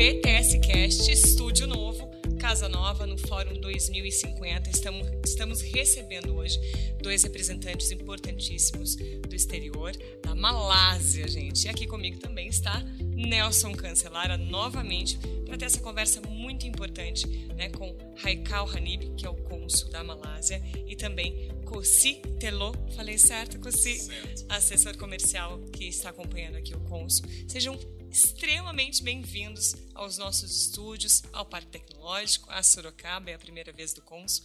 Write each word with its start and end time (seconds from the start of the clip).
BTS 0.00 0.58
Cast, 0.60 1.12
estúdio 1.12 1.66
novo, 1.66 2.10
casa 2.38 2.70
nova 2.70 3.04
no 3.04 3.18
Fórum 3.18 3.60
2050. 3.60 4.70
Estamos, 4.70 5.06
estamos 5.22 5.60
recebendo 5.60 6.36
hoje 6.36 6.58
dois 7.02 7.22
representantes 7.22 7.90
importantíssimos 7.90 8.96
do 8.96 9.34
exterior, 9.34 9.92
da 10.22 10.34
Malásia, 10.34 11.28
gente. 11.28 11.66
E 11.66 11.68
aqui 11.68 11.86
comigo 11.86 12.18
também 12.18 12.48
está 12.48 12.82
Nelson 12.98 13.74
Cancelara, 13.74 14.38
novamente, 14.38 15.18
para 15.44 15.58
ter 15.58 15.66
essa 15.66 15.80
conversa 15.80 16.22
muito 16.22 16.66
importante 16.66 17.26
né, 17.54 17.68
com 17.68 17.94
Haikal 18.24 18.66
Hanib, 18.70 19.14
que 19.18 19.26
é 19.26 19.28
o 19.28 19.34
cônsul 19.34 19.90
da 19.90 20.02
Malásia, 20.02 20.62
e 20.88 20.96
também 20.96 21.50
Kossi 21.66 22.22
Telô, 22.38 22.72
falei 22.96 23.18
certo, 23.18 23.58
Kossi? 23.58 23.98
Certo. 23.98 24.46
Assessor 24.48 24.96
comercial 24.96 25.60
que 25.70 25.84
está 25.84 26.08
acompanhando 26.08 26.56
aqui 26.56 26.74
o 26.74 26.80
cônsul. 26.80 27.26
Sejam 27.46 27.78
extremamente 28.10 29.02
bem-vindos 29.02 29.74
aos 29.94 30.18
nossos 30.18 30.50
estúdios, 30.66 31.22
ao 31.32 31.46
Parque 31.46 31.68
Tecnológico, 31.68 32.50
a 32.50 32.62
Sorocaba, 32.62 33.30
é 33.30 33.34
a 33.34 33.38
primeira 33.38 33.72
vez 33.72 33.92
do 33.92 34.02
cônsul, 34.02 34.44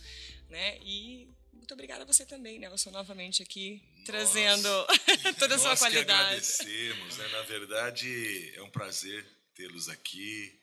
né? 0.50 0.78
E 0.82 1.28
muito 1.52 1.74
obrigada 1.74 2.04
a 2.04 2.06
você 2.06 2.26
também, 2.26 2.60
Nelson, 2.60 2.92
novamente 2.92 3.42
aqui, 3.42 3.82
trazendo 4.06 4.70
toda 5.40 5.56
a 5.56 5.58
sua 5.58 5.70
Nós 5.70 5.80
que 5.80 5.86
qualidade. 5.86 6.22
agradecemos, 6.22 7.18
né? 7.18 7.28
Na 7.30 7.42
verdade, 7.42 8.54
é 8.56 8.62
um 8.62 8.70
prazer 8.70 9.26
tê-los 9.56 9.90
aqui. 9.90 10.60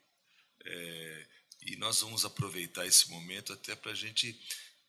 é, 0.64 1.26
e 1.64 1.76
nós 1.76 2.00
vamos 2.00 2.24
aproveitar 2.24 2.86
esse 2.86 3.08
momento 3.10 3.52
até 3.52 3.74
para 3.76 3.92
a 3.92 3.96
gente 3.96 4.36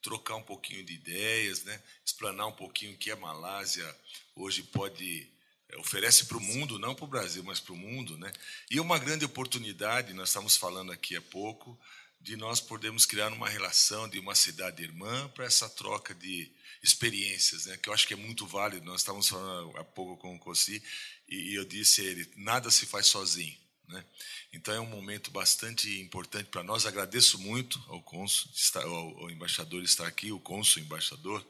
trocar 0.02 0.36
um 0.36 0.42
pouquinho 0.42 0.84
de 0.84 0.92
ideias, 0.92 1.62
né? 1.64 1.82
explanar 2.04 2.46
um 2.46 2.52
pouquinho 2.52 2.92
o 2.92 2.96
que 2.96 3.10
a 3.10 3.16
Malásia 3.16 3.96
hoje 4.34 4.62
pode 4.64 5.33
oferece 5.78 6.26
para 6.26 6.36
o 6.36 6.40
mundo, 6.40 6.78
não 6.78 6.94
para 6.94 7.04
o 7.04 7.08
Brasil, 7.08 7.42
mas 7.42 7.60
para 7.60 7.72
o 7.72 7.76
mundo, 7.76 8.16
né? 8.18 8.32
E 8.70 8.80
uma 8.80 8.98
grande 8.98 9.24
oportunidade, 9.24 10.12
nós 10.12 10.28
estamos 10.28 10.56
falando 10.56 10.92
aqui 10.92 11.16
há 11.16 11.22
pouco, 11.22 11.78
de 12.20 12.36
nós 12.36 12.58
podermos 12.58 13.04
criar 13.04 13.32
uma 13.32 13.48
relação 13.48 14.08
de 14.08 14.18
uma 14.18 14.34
cidade 14.34 14.82
irmã 14.82 15.28
para 15.28 15.44
essa 15.44 15.68
troca 15.68 16.14
de 16.14 16.50
experiências, 16.82 17.66
né? 17.66 17.76
Que 17.76 17.88
eu 17.88 17.92
acho 17.92 18.06
que 18.06 18.14
é 18.14 18.16
muito 18.16 18.46
válido. 18.46 18.86
Nós 18.86 19.02
estávamos 19.02 19.28
falando 19.28 19.76
há 19.76 19.84
pouco 19.84 20.16
com 20.16 20.34
o 20.34 20.38
Cossi 20.38 20.82
e, 21.28 21.54
eu 21.54 21.64
disse 21.64 22.00
a 22.00 22.04
ele, 22.04 22.30
nada 22.36 22.70
se 22.70 22.86
faz 22.86 23.06
sozinho, 23.06 23.56
né? 23.88 24.04
Então 24.52 24.72
é 24.72 24.80
um 24.80 24.86
momento 24.86 25.30
bastante 25.30 26.00
importante 26.00 26.48
para 26.48 26.62
nós. 26.62 26.86
Agradeço 26.86 27.38
muito 27.38 27.82
ao 27.88 28.02
cônsul, 28.02 28.50
estar, 28.54 28.82
ao, 28.82 29.18
ao 29.18 29.30
embaixador 29.30 29.82
estar 29.82 30.06
aqui, 30.06 30.32
o 30.32 30.40
cônsul 30.40 30.82
embaixador. 30.82 31.44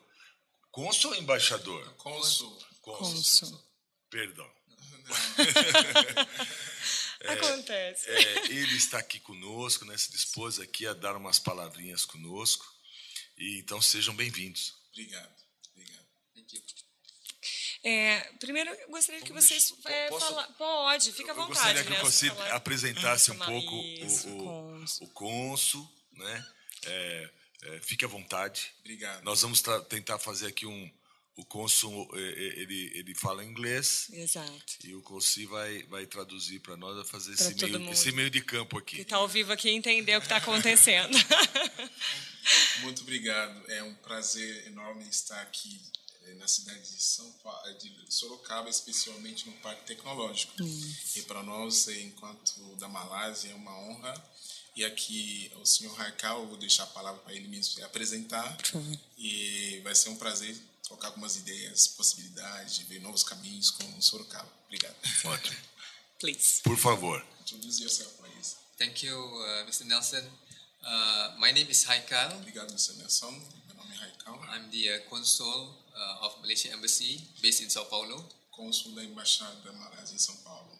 Cônsul 0.72 1.12
ou 1.12 1.16
embaixador? 1.16 1.94
Cônsul. 1.94 2.58
Cônsul. 2.80 3.73
Perdão. 4.14 4.46
Acontece. 7.26 8.08
É, 8.08 8.46
ele 8.46 8.76
está 8.76 8.98
aqui 8.98 9.18
conosco, 9.18 9.84
né, 9.84 9.96
se 9.98 10.12
dispôs 10.12 10.60
aqui 10.60 10.86
a 10.86 10.92
dar 10.92 11.16
umas 11.16 11.40
palavrinhas 11.40 12.04
conosco. 12.04 12.64
E 13.36 13.58
então 13.58 13.82
sejam 13.82 14.14
bem-vindos. 14.14 14.72
Obrigado. 14.92 15.34
Obrigado. 15.72 16.06
É, 17.82 18.20
primeiro, 18.38 18.70
eu 18.70 18.88
gostaria 18.88 19.20
que 19.20 19.30
Vamos 19.30 19.46
vocês 19.46 19.72
deixar- 19.72 19.90
é, 19.90 20.08
posso- 20.08 20.26
fala- 20.26 20.46
Pode, 20.52 21.10
fica 21.12 21.32
à 21.32 21.34
Eu 21.34 21.36
vontade. 21.36 21.54
gostaria 21.58 21.82
que 21.84 21.90
né, 21.90 22.00
Cossi 22.00 22.28
falar- 22.28 22.52
apresentasse 22.54 23.30
um 23.32 23.38
pouco 23.38 23.74
isso, 24.06 24.28
o, 24.28 24.80
o, 24.80 24.84
o 25.00 25.08
cônsul, 25.10 25.92
né? 26.12 26.46
É, 26.84 27.30
é, 27.62 27.80
fique 27.80 28.04
à 28.04 28.08
vontade. 28.08 28.72
Obrigado. 28.78 29.24
Nós 29.24 29.42
vamos 29.42 29.60
tentar 29.88 30.20
fazer 30.20 30.46
aqui 30.46 30.66
um. 30.66 30.88
O 31.36 31.44
cônsul 31.44 32.08
é, 32.14 32.20
é, 32.20 32.60
ele, 32.60 32.92
ele 32.94 33.14
fala 33.14 33.44
inglês 33.44 34.06
Exato. 34.12 34.62
e 34.84 34.94
o 34.94 35.02
Cossi 35.02 35.46
vai, 35.46 35.82
vai 35.84 36.06
traduzir 36.06 36.60
para 36.60 36.76
nós, 36.76 36.94
vai 36.94 37.04
fazer 37.04 37.34
Pra 37.36 37.46
esse 37.46 37.54
meio, 37.66 37.80
mundo. 37.80 37.92
esse 37.92 38.12
meio 38.12 38.30
de 38.30 38.40
campo 38.40 38.78
aqui. 38.78 38.96
Que 38.96 39.02
está 39.02 39.16
ao 39.16 39.26
vivo 39.26 39.52
aqui 39.52 39.68
entender 39.68 40.16
o 40.16 40.20
que 40.20 40.26
está 40.26 40.36
acontecendo. 40.36 41.16
Muito 42.82 43.02
obrigado. 43.02 43.68
É 43.70 43.82
um 43.82 43.94
prazer 43.96 44.66
enorme 44.68 45.08
estar 45.08 45.40
aqui 45.42 45.80
eh, 46.26 46.34
na 46.34 46.46
cidade 46.46 46.80
de 46.82 47.02
São 47.02 47.28
Paulo, 47.42 47.78
de 47.78 47.90
Sorocaba, 48.08 48.68
especialmente 48.68 49.46
no 49.46 49.52
Parque 49.54 49.86
Tecnológico. 49.86 50.52
E 51.16 51.22
para 51.22 51.42
nós, 51.42 51.88
enquanto 51.88 52.76
da 52.76 52.88
Malásia, 52.88 53.50
é 53.50 53.54
uma 53.54 53.76
honra. 53.76 54.14
E 54.76 54.84
aqui 54.84 55.50
o 55.56 55.64
senhor 55.66 55.94
Raikal, 55.94 56.42
eu 56.42 56.48
vou 56.48 56.56
deixar 56.56 56.82
a 56.84 56.88
palavra 56.88 57.20
para 57.22 57.32
ele 57.34 57.48
mesmo 57.48 57.74
se 57.74 57.82
apresentar. 57.82 58.56
E 59.16 59.80
vai 59.82 59.94
ser 59.94 60.10
um 60.10 60.16
prazer 60.16 60.54
trocar 60.94 61.08
algumas 61.08 61.36
ideias, 61.36 61.88
possibilidades, 61.88 62.76
de 62.76 62.84
ver 62.84 63.00
novos 63.00 63.24
caminhos 63.24 63.70
com 63.70 64.00
Sorocaba. 64.00 64.48
Obrigado. 64.66 64.94
Ótimo. 65.24 65.56
Please. 66.20 66.62
Por 66.62 66.78
favor. 66.78 67.24
Introduce 67.40 67.82
yourself, 67.82 68.12
please. 68.18 68.56
Thank 68.78 69.04
you, 69.04 69.18
uh, 69.18 69.66
Mr. 69.66 69.84
Nelson. 69.84 70.24
Uh, 70.82 71.38
my 71.38 71.52
name 71.52 71.68
is 71.70 71.84
Haikal. 71.84 72.36
Obrigado, 72.36 72.72
Mr. 72.72 72.96
Nelson. 72.98 73.32
Meu 73.66 73.76
nome 73.76 73.94
é 73.94 73.98
Raikal. 73.98 74.38
I'm 74.54 74.70
the 74.70 74.94
uh, 74.94 75.10
consul 75.10 75.74
uh, 75.94 76.26
of 76.26 76.40
Malaysia 76.40 76.72
Embassy 76.72 77.20
based 77.42 77.62
in 77.62 77.70
Sao 77.70 77.84
Paulo. 77.86 78.24
cônsul 78.52 78.94
da 78.94 79.02
Embaixada 79.02 79.54
da 79.64 79.72
Malásia 79.72 80.14
em 80.14 80.18
São 80.18 80.36
Paulo. 80.44 80.70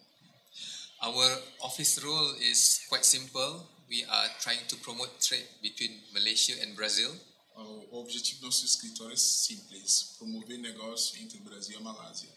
Our 1.02 1.42
office 1.60 1.98
role 2.00 2.36
is 2.40 2.82
quite 2.88 3.04
simple. 3.04 3.66
We 3.90 4.04
are 4.04 4.28
trying 4.40 4.64
to 4.68 4.76
promote 4.76 5.10
trade 5.20 5.46
between 5.60 6.00
Malaysia 6.12 6.54
and 6.62 6.74
Brazil. 6.76 7.12
O 7.56 8.00
objetivo 8.00 8.40
do 8.40 8.46
nosso 8.46 8.64
escritório 8.64 9.14
é 9.14 9.16
simples: 9.16 10.14
promover 10.18 10.58
negócio 10.58 11.16
entre 11.20 11.38
o 11.38 11.42
Brasil 11.42 11.74
e 11.74 11.76
a 11.76 11.80
Malásia. 11.80 12.28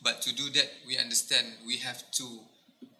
But 0.00 0.20
to 0.22 0.32
do 0.32 0.50
that, 0.52 0.70
we 0.86 0.98
understand 0.98 1.46
we 1.64 1.80
have 1.84 2.02
to 2.12 2.44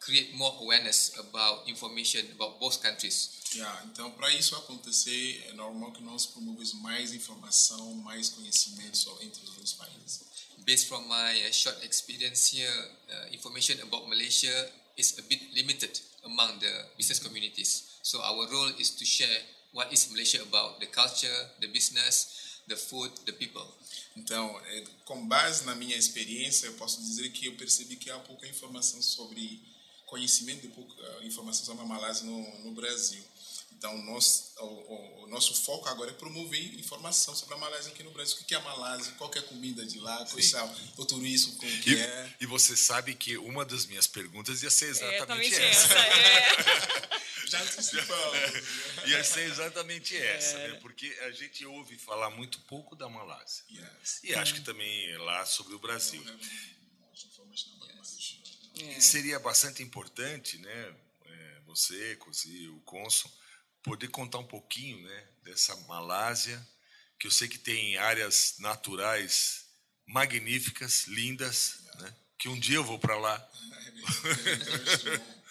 create 0.01 0.35
more 0.37 0.55
awareness 0.61 1.19
about 1.19 1.69
information 1.69 2.21
about 2.37 2.61
both 2.61 2.81
countries. 2.81 3.31
Yeah, 3.55 3.83
então, 3.87 4.11
para 4.13 4.33
isso 4.35 4.55
acontecer, 4.57 5.45
é 5.49 5.53
normal 5.53 5.93
que 5.93 6.03
nós 6.03 6.27
promovamos 6.27 6.75
mais 6.75 7.13
informação, 7.13 7.95
mais 7.97 8.29
conhecimento 8.29 9.19
entre 9.23 9.43
os 9.45 9.51
dois 9.55 9.73
países. 9.73 10.21
Based 10.65 10.89
from 10.89 11.07
my 11.09 11.47
uh, 11.47 11.53
short 11.53 11.85
experience 11.85 12.57
here, 12.57 12.91
uh, 13.11 13.35
information 13.35 13.81
about 13.83 14.09
Malaysia 14.09 14.73
is 14.97 15.19
a 15.19 15.23
bit 15.23 15.53
limited 15.55 16.01
among 16.25 16.59
the 16.59 16.87
business 16.97 17.19
communities. 17.19 17.99
So 18.03 18.21
our 18.23 18.49
role 18.49 18.73
is 18.79 18.91
to 18.91 19.05
share 19.05 19.41
what 19.75 19.93
is 19.93 20.09
Malaysia 20.11 20.41
about, 20.43 20.81
the 20.81 20.87
culture, 20.87 21.51
the 21.61 21.67
business, 21.67 22.63
the 22.69 22.77
food, 22.77 23.11
the 23.27 23.33
people. 23.33 23.67
Então, 24.17 24.59
é, 24.67 24.85
com 25.05 25.27
base 25.27 25.65
na 25.67 25.75
minha 25.75 25.97
experiência, 25.97 26.67
eu 26.67 26.75
posso 26.75 27.01
dizer 27.03 27.31
que 27.31 27.47
eu 27.47 27.57
percebi 27.57 27.97
que 27.97 28.11
há 28.11 28.19
pouca 28.21 28.47
informação 28.47 29.03
sobre 29.03 29.61
conhecimento 30.07 30.69
pouca 30.69 30.95
eh, 31.03 31.27
informação 31.27 31.65
sobre 31.65 31.83
a 31.83 31.87
Malásia 31.87 32.25
no, 32.25 32.65
no 32.65 32.71
Brasil. 32.73 33.23
Então, 33.85 33.99
nós, 34.05 34.55
o, 34.61 34.65
o- 34.65 35.25
o 35.25 35.27
nosso 35.27 35.55
foco 35.55 35.87
agora 35.91 36.11
é 36.11 36.15
promover 36.15 36.59
informação 36.81 37.37
sobre 37.37 37.55
a 37.55 37.59
Malásia 37.59 37.93
aqui 37.93 38.03
no 38.03 38.11
Brasil. 38.13 38.39
O 38.41 38.45
que 38.47 38.55
é 38.55 38.57
a 38.57 38.61
Malásia? 38.63 39.13
Qual 39.19 39.29
que 39.29 39.37
é 39.39 39.43
a 39.43 39.45
comida 39.45 39.85
de 39.85 39.99
lá? 40.01 40.25
Qual 40.25 40.39
é 40.41 41.03
o 41.03 41.05
turismo? 41.05 41.55
Como 41.57 41.71
que 41.83 41.91
E, 41.91 42.01
é? 42.01 42.35
e 42.41 42.47
você 42.47 42.75
sabe 42.79 43.15
que 43.15 43.37
uma 43.37 43.63
das 43.63 43.85
minhas 43.85 44.07
perguntas 44.07 44.63
ia 44.63 44.71
ser 44.71 44.87
É 44.87 44.89
exatamente 44.89 45.55
exatamente 45.55 45.63
essa. 45.77 45.95
essa. 45.95 45.99
É. 45.99 47.21
Já 47.47 47.61
antecipamos. 47.61 48.39
Ia 49.07 49.23
ser 49.23 49.51
exatamente 49.51 50.17
essa, 50.17 50.57
né? 50.57 50.79
Porque 50.81 51.07
a 51.21 51.31
gente 51.33 51.67
ouve 51.67 51.99
falar 51.99 52.31
muito 52.31 52.59
pouco 52.61 52.97
da 52.97 53.07
Malásia. 53.07 53.65
Yes. 53.71 54.21
E 54.25 54.35
acho 54.35 54.55
que 54.55 54.63
também 54.63 55.11
é 55.11 55.19
lá 55.19 55.45
sobre 55.45 55.75
o 55.75 55.79
Brasil. 55.79 56.25
É. 58.81 58.99
Seria 59.01 59.39
bastante 59.39 59.83
importante, 59.83 60.57
né? 60.57 60.95
é, 61.27 61.61
Você, 61.67 62.17
Cosi, 62.17 62.67
o 62.69 62.81
Consul, 62.81 63.31
poder 63.85 64.09
contar 64.09 64.39
um 64.39 64.47
pouquinho, 64.47 65.01
né? 65.07 65.29
Dessa 65.45 65.77
Malásia, 65.83 66.61
que 67.19 67.27
eu 67.27 67.31
sei 67.31 67.47
que 67.47 67.59
tem 67.59 67.97
áreas 67.99 68.57
naturais 68.59 69.67
magníficas, 70.07 71.07
lindas, 71.07 71.85
né? 72.01 72.15
Que 72.39 72.49
um 72.49 72.59
dia 72.59 72.77
eu 72.77 72.85
vou 72.85 72.99
para 72.99 73.17
lá. 73.17 73.51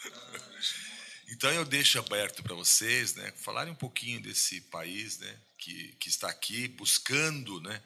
Então 1.30 1.52
eu 1.52 1.66
deixo 1.66 1.98
aberto 1.98 2.44
para 2.44 2.54
vocês, 2.54 3.16
né, 3.16 3.34
falarem 3.36 3.74
um 3.74 3.76
pouquinho 3.76 4.22
desse 4.22 4.62
país, 4.62 5.18
né, 5.18 5.42
que, 5.58 5.94
que 6.00 6.08
está 6.08 6.30
aqui 6.30 6.68
buscando, 6.68 7.60
né, 7.60 7.82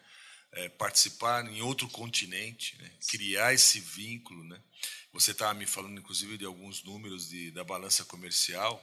eh, 0.51 0.69
participar 0.69 1.43
em 1.50 1.61
outro 1.61 1.88
continente, 1.88 2.77
né, 2.77 2.91
criar 3.07 3.53
esse 3.53 3.79
vínculo, 3.79 4.43
né. 4.43 4.61
Você 5.13 5.31
estava 5.31 5.53
me 5.55 5.65
falando, 5.65 5.97
inclusive, 5.97 6.38
de 6.38 6.45
alguns 6.45 6.83
números 6.83 7.29
de, 7.29 7.50
da 7.51 7.63
balança 7.63 8.05
comercial. 8.05 8.79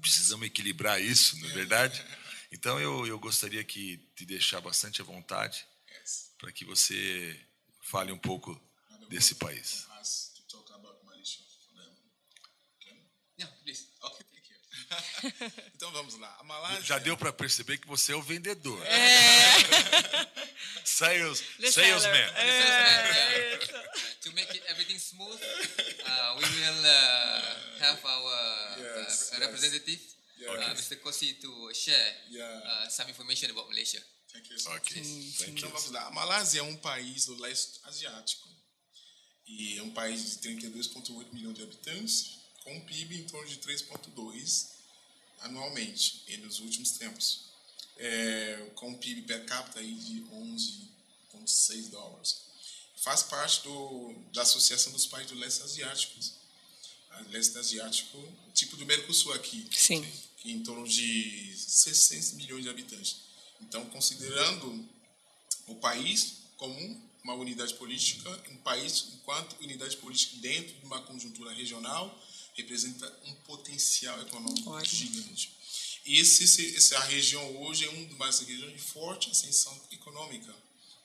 Precisamos 0.00 0.46
equilibrar 0.46 1.00
isso, 1.00 1.38
não 1.40 1.48
é 1.50 1.52
verdade? 1.52 2.04
Então 2.52 2.78
eu, 2.80 3.06
eu 3.06 3.18
gostaria 3.18 3.62
que 3.64 3.98
te 4.14 4.24
deixar 4.24 4.60
bastante 4.60 5.00
à 5.00 5.04
vontade 5.04 5.66
para 6.38 6.52
que 6.52 6.64
você 6.64 7.38
fale 7.82 8.12
um 8.12 8.18
pouco 8.18 8.58
desse 9.08 9.34
país. 9.36 9.86
Us 10.00 10.32
to 10.34 10.42
talk 10.42 10.72
about 10.72 11.04
Malaysia 11.04 11.42
for 11.66 11.74
them. 11.74 11.92
Okay? 12.80 13.02
Yeah, 13.38 13.56
please. 13.62 13.88
Ok, 14.00 14.24
thank 14.30 14.48
you. 14.50 14.56
então 15.74 15.90
vamos 15.92 16.14
lá. 16.18 16.36
A 16.40 16.44
Malásia. 16.44 16.82
Já 16.82 16.98
deu 16.98 17.16
para 17.16 17.32
perceber 17.32 17.78
que 17.78 17.86
você 17.86 18.12
é 18.12 18.16
o 18.16 18.22
vendedor. 18.22 18.80
É. 18.86 20.26
Sales, 20.84 21.42
The 21.60 21.70
salesman. 21.72 22.30
É, 22.36 23.58
isso. 23.58 23.72
to 24.22 24.32
make 24.32 24.50
it 24.50 24.62
everything 24.68 24.98
smooth, 24.98 25.38
uh, 25.40 26.36
we 26.38 26.44
will 26.44 26.84
uh, 26.84 27.84
have 27.84 27.98
our 28.04 28.32
uh, 28.78 29.40
representative, 29.40 30.00
Yeah. 30.38 30.52
uh, 30.70 30.74
Mr. 30.74 30.96
Kosi, 31.02 31.34
to 31.40 31.72
share 31.74 32.14
Yeah. 32.30 32.44
uh, 32.64 32.88
some 32.90 33.08
information 33.08 33.50
about 33.50 33.68
Malaysia. 33.68 34.02
Thank 34.32 34.50
you. 34.50 34.56
Ok, 34.72 35.02
thank 35.38 35.50
Então 35.52 35.68
you. 35.68 35.74
vamos 35.74 35.90
lá. 35.90 36.06
A 36.06 36.10
Malásia 36.10 36.60
é 36.60 36.62
um 36.62 36.76
país 36.76 37.24
do 37.26 37.34
leste 37.40 37.80
asiático 37.84 38.46
e 39.46 39.78
é 39.78 39.82
um 39.82 39.90
país 39.90 40.38
de 40.40 40.48
32,8 40.48 41.32
milhões 41.32 41.56
de 41.56 41.62
habitantes, 41.62 42.38
com 42.64 42.74
um 42.76 42.80
PIB 42.84 43.16
em 43.20 43.24
torno 43.26 43.48
de 43.48 43.56
3,2 43.58 44.75
anualmente 45.40 46.22
e 46.28 46.36
nos 46.38 46.60
últimos 46.60 46.92
tempos, 46.92 47.46
é, 47.96 48.70
com 48.74 48.90
um 48.90 48.94
PIB 48.94 49.22
per 49.22 49.44
capita 49.46 49.80
aí 49.80 49.94
de 49.94 50.22
11,6 50.22 51.90
dólares. 51.90 52.42
Faz 52.96 53.22
parte 53.22 53.62
do, 53.62 54.14
da 54.32 54.42
Associação 54.42 54.92
dos 54.92 55.06
Países 55.06 55.32
do 55.32 55.38
Leste 55.38 55.62
Asiático. 55.62 56.18
Leste 57.30 57.56
Asiático, 57.56 58.18
tipo 58.52 58.76
do 58.76 58.84
Mercosul 58.84 59.32
aqui 59.32 59.66
Sim. 59.72 60.06
que 60.36 60.50
em 60.50 60.62
torno 60.62 60.86
de 60.86 61.54
600 61.56 62.32
milhões 62.32 62.62
de 62.62 62.68
habitantes. 62.68 63.16
Então, 63.60 63.86
considerando 63.86 64.86
o 65.66 65.74
país 65.76 66.42
como 66.56 67.06
uma 67.24 67.34
unidade 67.34 67.74
política, 67.74 68.30
um 68.50 68.56
país 68.58 69.06
enquanto 69.14 69.56
unidade 69.62 69.96
política 69.96 70.36
dentro 70.40 70.74
de 70.74 70.84
uma 70.84 71.02
conjuntura 71.02 71.52
regional 71.52 72.22
representa 72.56 73.12
um 73.24 73.34
potencial 73.46 74.20
econômico 74.22 74.70
Ótimo. 74.70 75.12
gigante. 75.12 75.52
E 76.04 76.20
esse, 76.20 76.44
esse, 76.44 76.76
essa 76.76 76.98
região 77.00 77.62
hoje 77.62 77.84
é 77.84 77.88
uma 77.88 78.26
das 78.26 78.40
regiões 78.40 78.72
de 78.72 78.78
forte 78.78 79.30
ascensão 79.30 79.78
econômica, 79.90 80.54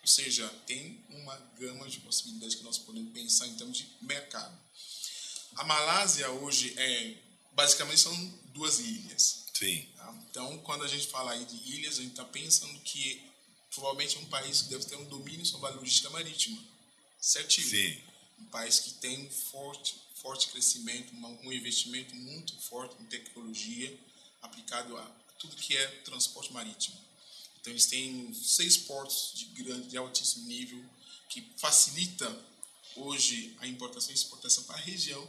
ou 0.01 0.07
seja, 0.07 0.47
tem 0.65 1.03
uma 1.09 1.35
gama 1.59 1.87
de 1.89 1.99
possibilidades 1.99 2.55
que 2.55 2.63
nós 2.63 2.77
podemos 2.77 3.11
pensar 3.13 3.47
em 3.47 3.55
termos 3.55 3.77
de 3.77 3.87
mercado. 4.01 4.57
A 5.55 5.63
Malásia 5.63 6.29
hoje 6.29 6.73
é 6.77 7.15
basicamente 7.53 7.99
são 7.99 8.39
duas 8.53 8.79
ilhas. 8.79 9.45
Sim. 9.53 9.87
tá? 9.95 10.13
Então, 10.29 10.57
quando 10.59 10.83
a 10.83 10.87
gente 10.87 11.07
fala 11.07 11.33
aí 11.33 11.45
de 11.45 11.55
ilhas, 11.73 11.99
a 11.99 12.01
gente 12.01 12.11
está 12.11 12.25
pensando 12.25 12.79
que 12.79 13.21
provavelmente 13.69 14.17
é 14.17 14.19
um 14.19 14.25
país 14.25 14.63
que 14.63 14.69
deve 14.69 14.85
ter 14.85 14.95
um 14.95 15.05
domínio 15.05 15.45
sobre 15.45 15.67
a 15.67 15.71
logística 15.71 16.09
marítima. 16.09 16.57
Certinho. 17.19 17.69
Sim. 17.69 18.01
Um 18.39 18.45
país 18.45 18.79
que 18.79 18.91
tem 18.95 19.19
um 19.19 19.29
forte, 19.29 19.95
forte 20.21 20.49
crescimento, 20.49 21.13
um 21.15 21.51
investimento 21.51 22.15
muito 22.15 22.55
forte 22.61 22.95
em 23.01 23.05
tecnologia 23.05 23.97
aplicado 24.41 24.97
a 24.97 25.03
tudo 25.39 25.55
que 25.55 25.75
é 25.75 25.87
transporte 26.03 26.53
marítimo. 26.53 26.97
Então, 27.59 27.73
eles 27.73 27.85
têm 27.85 28.33
seis 28.33 28.77
portos 28.77 29.31
de 29.35 29.45
grande, 29.45 29.87
de 29.87 29.97
altíssimo 29.97 30.47
nível 30.47 30.83
que 31.29 31.43
facilita 31.57 32.27
hoje 32.95 33.55
a 33.59 33.67
importação 33.67 34.11
e 34.11 34.15
exportação 34.15 34.63
para 34.65 34.75
a 34.75 34.79
região. 34.79 35.27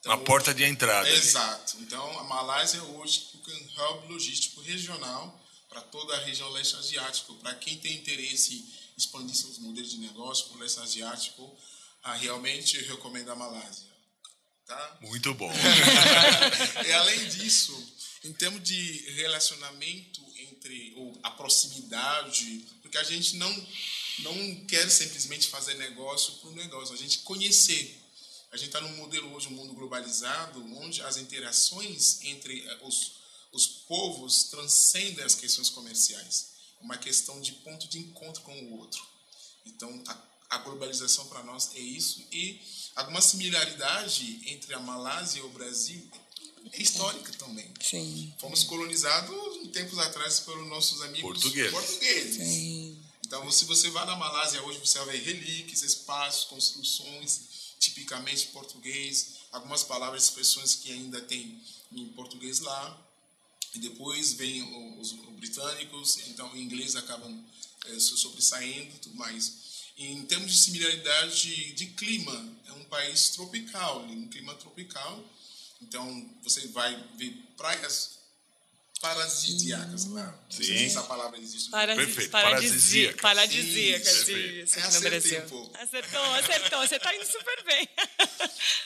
Então, 0.00 0.12
Uma 0.12 0.24
porta 0.24 0.54
de 0.54 0.64
entrada. 0.64 1.08
ali. 1.08 1.16
Exato. 1.16 1.76
Então, 1.80 2.18
a 2.18 2.24
Malásia 2.24 2.82
hoje 2.82 3.28
é 3.48 3.52
um 3.52 3.92
hub 3.92 4.12
logístico 4.12 4.60
regional 4.60 5.40
para 5.68 5.80
toda 5.80 6.14
a 6.14 6.20
região 6.24 6.48
leste 6.50 6.76
asiático. 6.76 7.34
Para 7.36 7.54
quem 7.54 7.78
tem 7.78 7.96
interesse 7.96 8.54
em 8.54 8.96
expandir 8.96 9.34
seus 9.34 9.58
modelos 9.58 9.90
de 9.90 9.98
negócio 9.98 10.46
para 10.46 10.56
o 10.56 10.60
leste 10.60 10.80
asiático, 10.80 11.56
ah, 12.02 12.14
realmente 12.14 12.76
eu 12.76 12.86
recomendo 12.88 13.30
a 13.30 13.36
Malásia. 13.36 13.87
Tá? 14.68 14.98
Muito 15.00 15.32
bom. 15.32 15.50
e 16.86 16.92
além 16.92 17.28
disso, 17.30 17.74
em 18.22 18.34
termos 18.34 18.62
de 18.62 19.12
relacionamento 19.12 20.20
entre 20.36 20.92
ou 20.94 21.18
a 21.22 21.30
proximidade, 21.30 22.66
porque 22.82 22.98
a 22.98 23.02
gente 23.02 23.36
não 23.36 23.66
não 24.18 24.66
quer 24.66 24.90
simplesmente 24.90 25.48
fazer 25.48 25.72
negócio 25.74 26.34
por 26.34 26.52
negócio, 26.52 26.94
a 26.94 26.98
gente 26.98 27.20
conhecer. 27.20 27.98
A 28.52 28.56
gente 28.58 28.66
está 28.68 28.80
num 28.80 28.94
modelo 28.96 29.32
hoje, 29.32 29.48
um 29.48 29.52
mundo 29.52 29.72
globalizado, 29.72 30.62
onde 30.76 31.00
as 31.02 31.16
interações 31.16 32.22
entre 32.24 32.66
eh, 32.66 32.78
os, 32.82 33.12
os 33.52 33.66
povos 33.66 34.44
transcendem 34.44 35.24
as 35.24 35.34
questões 35.34 35.70
comerciais. 35.70 36.48
É 36.78 36.84
uma 36.84 36.98
questão 36.98 37.40
de 37.40 37.52
ponto 37.52 37.88
de 37.88 37.98
encontro 37.98 38.42
com 38.42 38.52
o 38.52 38.78
outro. 38.78 39.02
Então, 39.64 40.02
a, 40.08 40.27
a 40.50 40.58
globalização 40.58 41.26
para 41.28 41.42
nós 41.42 41.70
é 41.74 41.80
isso. 41.80 42.24
E 42.32 42.60
alguma 42.96 43.20
similaridade 43.20 44.40
entre 44.46 44.74
a 44.74 44.80
Malásia 44.80 45.40
e 45.40 45.42
o 45.42 45.48
Brasil 45.50 46.10
é 46.72 46.82
histórica 46.82 47.32
também. 47.34 47.68
Sim. 47.80 48.32
Fomos 48.38 48.64
colonizados 48.64 49.56
em 49.56 49.68
tempos 49.68 49.98
atrás 49.98 50.40
pelos 50.40 50.66
nossos 50.68 51.00
amigos 51.02 51.22
Portugueses. 51.22 51.70
portugueses. 51.72 52.36
Sim. 52.36 52.98
Então, 53.26 53.50
se 53.52 53.64
você 53.66 53.90
vai 53.90 54.06
na 54.06 54.16
Malásia 54.16 54.62
hoje, 54.62 54.78
você 54.78 54.98
vai 55.00 55.18
ver 55.18 55.34
relíquias, 55.34 55.82
espaços, 55.82 56.44
construções 56.44 57.40
tipicamente 57.78 58.48
português, 58.48 59.34
algumas 59.52 59.84
palavras, 59.84 60.24
expressões 60.24 60.74
que 60.74 60.90
ainda 60.92 61.20
tem 61.20 61.60
em 61.92 62.06
português 62.08 62.58
lá. 62.60 63.04
E 63.74 63.78
depois 63.78 64.32
vem 64.32 64.62
o- 64.62 65.00
os, 65.00 65.12
os 65.12 65.18
britânicos, 65.38 66.18
então 66.28 66.54
em 66.56 66.62
inglês 66.62 66.96
acabam 66.96 67.44
eh, 67.86 68.00
so- 68.00 68.16
sobressaindo 68.16 68.94
e 68.96 68.98
tudo 68.98 69.14
mais. 69.16 69.67
Em 69.98 70.24
termos 70.26 70.52
de 70.52 70.58
similaridade 70.58 71.40
de, 71.40 71.72
de 71.72 71.86
clima, 71.86 72.56
é 72.68 72.72
um 72.72 72.84
país 72.84 73.30
tropical, 73.30 74.02
um 74.04 74.28
clima 74.28 74.54
tropical. 74.54 75.24
Então 75.82 76.30
você 76.42 76.68
vai 76.68 76.94
ver 77.16 77.32
praias 77.56 78.18
paradisíacas 79.00 80.06
lá. 80.06 80.26
Não 80.26 80.50
sei 80.50 80.66
Sim. 80.66 80.78
se 80.78 80.84
essa 80.86 81.02
palavra 81.02 81.38
existe. 81.38 81.70
Paradis, 81.70 82.04
Perfeito, 82.04 82.30
paradisíacas. 82.30 83.20
paradisíacas. 83.20 84.12
Isso, 84.12 84.30
isso, 84.30 84.78
é, 84.78 84.82
acertei 84.82 85.40
um 85.40 85.48
pouco. 85.48 85.76
Acertou, 85.78 86.34
acertou. 86.34 86.80
Você 86.80 86.96
está 86.96 87.14
indo 87.14 87.26
super 87.26 87.64
bem. 87.64 87.88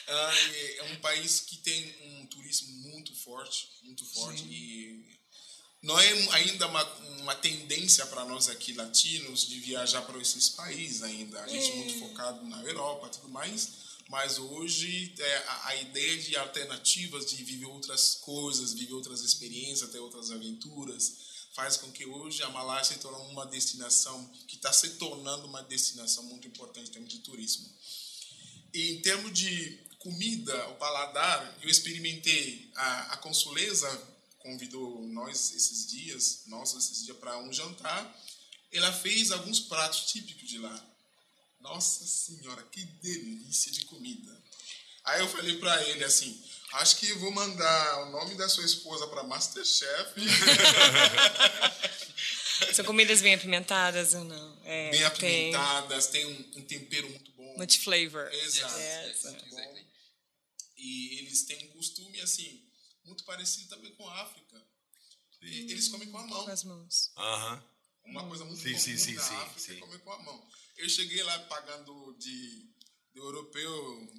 Ah, 0.07 0.33
é 0.77 0.83
um 0.91 0.95
país 0.97 1.39
que 1.39 1.57
tem 1.57 1.95
um 2.03 2.25
turismo 2.27 2.73
muito 2.89 3.15
forte, 3.15 3.69
muito 3.83 4.05
forte 4.05 4.43
e 4.43 5.12
não 5.83 5.99
é 5.99 6.33
ainda 6.35 6.65
uma, 6.67 6.83
uma 7.19 7.35
tendência 7.35 8.05
para 8.05 8.23
nós 8.23 8.47
aqui 8.47 8.71
latinos 8.71 9.45
de 9.45 9.59
viajar 9.59 10.01
para 10.03 10.17
esses 10.17 10.47
países 10.47 11.03
ainda. 11.03 11.41
A 11.41 11.47
gente 11.47 11.71
é 11.71 11.75
muito 11.75 11.99
focado 11.99 12.45
na 12.47 12.63
Europa, 12.63 13.07
e 13.07 13.09
tudo 13.11 13.29
mais. 13.29 13.83
Mas 14.07 14.37
hoje 14.37 15.13
é, 15.17 15.37
a, 15.47 15.67
a 15.67 15.75
ideia 15.75 16.17
de 16.17 16.37
alternativas, 16.37 17.29
de 17.29 17.43
viver 17.43 17.65
outras 17.65 18.15
coisas, 18.15 18.73
viver 18.73 18.93
outras 18.93 19.21
experiências, 19.21 19.89
ter 19.91 19.99
outras 19.99 20.31
aventuras, 20.31 21.17
faz 21.53 21.75
com 21.75 21.91
que 21.91 22.05
hoje 22.05 22.41
a 22.43 22.49
Malásia 22.49 22.95
se 22.95 23.01
torne 23.01 23.29
uma 23.31 23.45
destinação 23.45 24.25
que 24.47 24.55
está 24.55 24.71
se 24.71 24.91
tornando 24.91 25.45
uma 25.47 25.63
destinação 25.63 26.23
muito 26.23 26.47
importante 26.47 26.89
em 26.89 26.93
termos 26.93 27.11
de 27.11 27.19
turismo. 27.19 27.69
E 28.73 28.93
em 28.93 29.01
termos 29.01 29.33
de 29.33 29.79
comida, 29.99 30.69
o 30.69 30.75
paladar, 30.75 31.57
eu 31.61 31.69
experimentei 31.69 32.71
a, 32.75 33.13
a 33.13 33.17
consuleza 33.17 34.12
convidou 34.43 35.01
nós 35.07 35.53
esses 35.55 35.89
dias, 35.89 36.43
nós 36.47 36.75
esses 36.75 37.05
dias 37.05 37.17
para 37.17 37.37
um 37.39 37.51
jantar. 37.51 38.19
Ela 38.71 38.91
fez 38.91 39.31
alguns 39.31 39.61
pratos 39.61 40.11
típicos 40.11 40.47
de 40.47 40.57
lá. 40.57 40.89
Nossa 41.59 42.05
senhora, 42.05 42.61
que 42.63 42.83
delícia 42.83 43.71
de 43.71 43.85
comida. 43.85 44.43
Aí 45.05 45.21
eu 45.21 45.29
falei 45.29 45.57
para 45.57 45.81
ele 45.89 46.03
assim, 46.03 46.41
acho 46.73 46.97
que 46.97 47.11
vou 47.13 47.31
mandar 47.31 48.03
o 48.03 48.11
nome 48.11 48.35
da 48.35 48.49
sua 48.49 48.65
esposa 48.65 49.07
para 49.07 49.23
Masterchef. 49.23 50.13
São 52.73 52.85
comidas 52.85 53.21
bem 53.21 53.33
apimentadas 53.33 54.13
ou 54.13 54.23
não? 54.23 54.57
É, 54.63 54.91
bem 54.91 54.99
tem 54.99 55.05
apimentadas, 55.05 56.07
tem 56.07 56.25
um, 56.25 56.51
um 56.57 56.61
tempero 56.61 57.09
muito 57.09 57.31
bom. 57.31 57.57
Much 57.57 57.79
flavor. 57.79 58.31
Exato. 58.33 58.79
Yes. 58.79 59.23
muito 59.23 59.49
bom. 59.49 59.59
Exactly. 59.59 59.85
E 60.77 61.19
eles 61.19 61.43
têm 61.43 61.65
um 61.65 61.71
costume, 61.71 62.21
assim, 62.21 62.61
muito 63.05 63.23
parecido 63.23 63.69
também 63.69 63.93
com 63.95 64.07
a 64.07 64.21
África. 64.21 64.63
E 65.41 65.71
Eles 65.71 65.89
comem 65.89 66.09
com 66.09 66.17
a 66.17 66.27
mão. 66.27 66.45
Com 66.45 66.51
as 66.51 66.63
mãos. 66.63 67.11
Aham. 67.17 67.63
Uma 68.05 68.27
coisa 68.27 68.43
muito 68.43 68.61
Sim, 68.61 68.69
comum 68.69 68.79
sim, 68.79 68.97
sim, 68.97 69.13
na 69.13 69.21
sim, 69.21 69.35
África 69.35 69.59
sim. 69.59 69.77
é 69.77 69.79
comer 69.79 69.99
com 69.99 70.11
a 70.11 70.23
mão. 70.23 70.47
Eu 70.77 70.89
cheguei 70.89 71.23
lá 71.23 71.39
pagando 71.45 72.13
de, 72.19 72.69
de 73.13 73.19
europeu, 73.19 74.09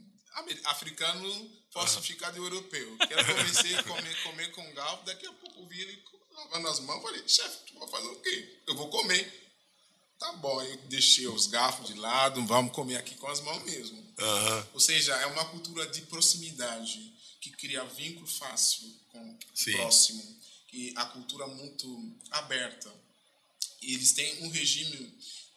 africano, 0.65 1.51
posso 1.73 2.01
ficar 2.03 2.31
de 2.31 2.39
europeu. 2.39 2.97
Quero 2.99 3.27
comecei 3.27 3.75
a 3.75 3.83
comer, 3.85 4.23
comer 4.23 4.53
com 4.53 4.75
garfo, 4.75 5.05
daqui 5.05 5.27
a 5.27 5.33
pouco 5.33 5.61
eu 5.61 5.69
vi 5.69 5.81
ele 5.81 6.03
lavando 6.35 6.69
as 6.69 6.81
mãos, 6.81 7.03
falei, 7.03 7.29
chefe, 7.29 7.67
tu 7.67 7.79
vai 7.79 7.89
fazer 7.89 8.09
o 8.09 8.21
quê? 8.21 8.63
Eu 8.67 8.75
vou 8.75 8.91
comer. 8.91 9.44
Tá 10.19 10.33
bom, 10.35 10.63
eu 10.63 10.77
deixei 10.89 11.27
os 11.27 11.47
garfos 11.47 11.89
de 11.89 11.95
lado, 11.95 12.45
vamos 12.47 12.73
comer 12.73 12.97
aqui 12.97 13.15
com 13.17 13.27
as 13.29 13.41
mãos 13.41 13.63
mesmo. 13.65 14.03
Aham. 14.19 14.69
Ou 14.75 14.81
seja, 14.81 15.15
é 15.17 15.27
uma 15.27 15.45
cultura 15.47 15.87
de 15.89 16.03
proximidade 16.03 17.13
que 17.41 17.51
cria 17.51 17.85
vínculo 17.85 18.27
fácil 18.27 18.89
com 19.09 19.39
Sim. 19.55 19.73
o 19.73 19.77
próximo, 19.77 20.41
que 20.69 20.95
a 20.97 21.05
cultura 21.07 21.47
muito 21.47 22.19
aberta. 22.31 22.91
E 23.83 23.95
eles 23.95 24.13
têm 24.13 24.45
um 24.45 24.49
regime 24.51 25.15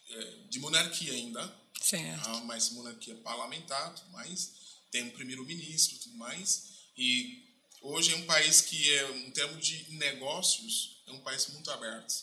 eh, 0.10 0.38
de 0.50 0.60
monarquia 0.60 1.14
ainda, 1.14 1.56
Certo. 1.82 2.28
ah, 2.28 2.42
mas 2.42 2.72
monarquia 2.72 3.16
parlamentar, 3.16 3.94
tudo 3.96 4.12
mais, 4.12 4.52
tem 4.92 5.04
um 5.04 5.12
primeiro-ministro, 5.12 5.98
tudo 6.00 6.18
mais. 6.18 6.64
E 6.98 7.46
hoje 7.82 8.12
é 8.12 8.16
um 8.18 8.26
país 8.26 8.62
que 8.62 8.94
é, 8.94 9.18
em 9.18 9.32
termos 9.32 9.66
de 9.66 9.94
negócios, 9.94 10.98
é 11.08 11.12
um 11.12 11.20
país 11.20 11.48
muito 11.48 11.72
aberto. 11.72 12.14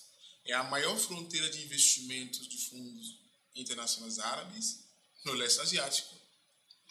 É 0.45 0.53
a 0.53 0.65
maior 0.65 0.97
fronteira 0.99 1.49
de 1.51 1.63
investimentos 1.63 2.49
de 2.49 2.59
fundos 2.69 3.19
internacionais 3.55 4.19
árabes 4.19 4.81
no 5.25 5.33
leste 5.33 5.61
asiático. 5.61 6.15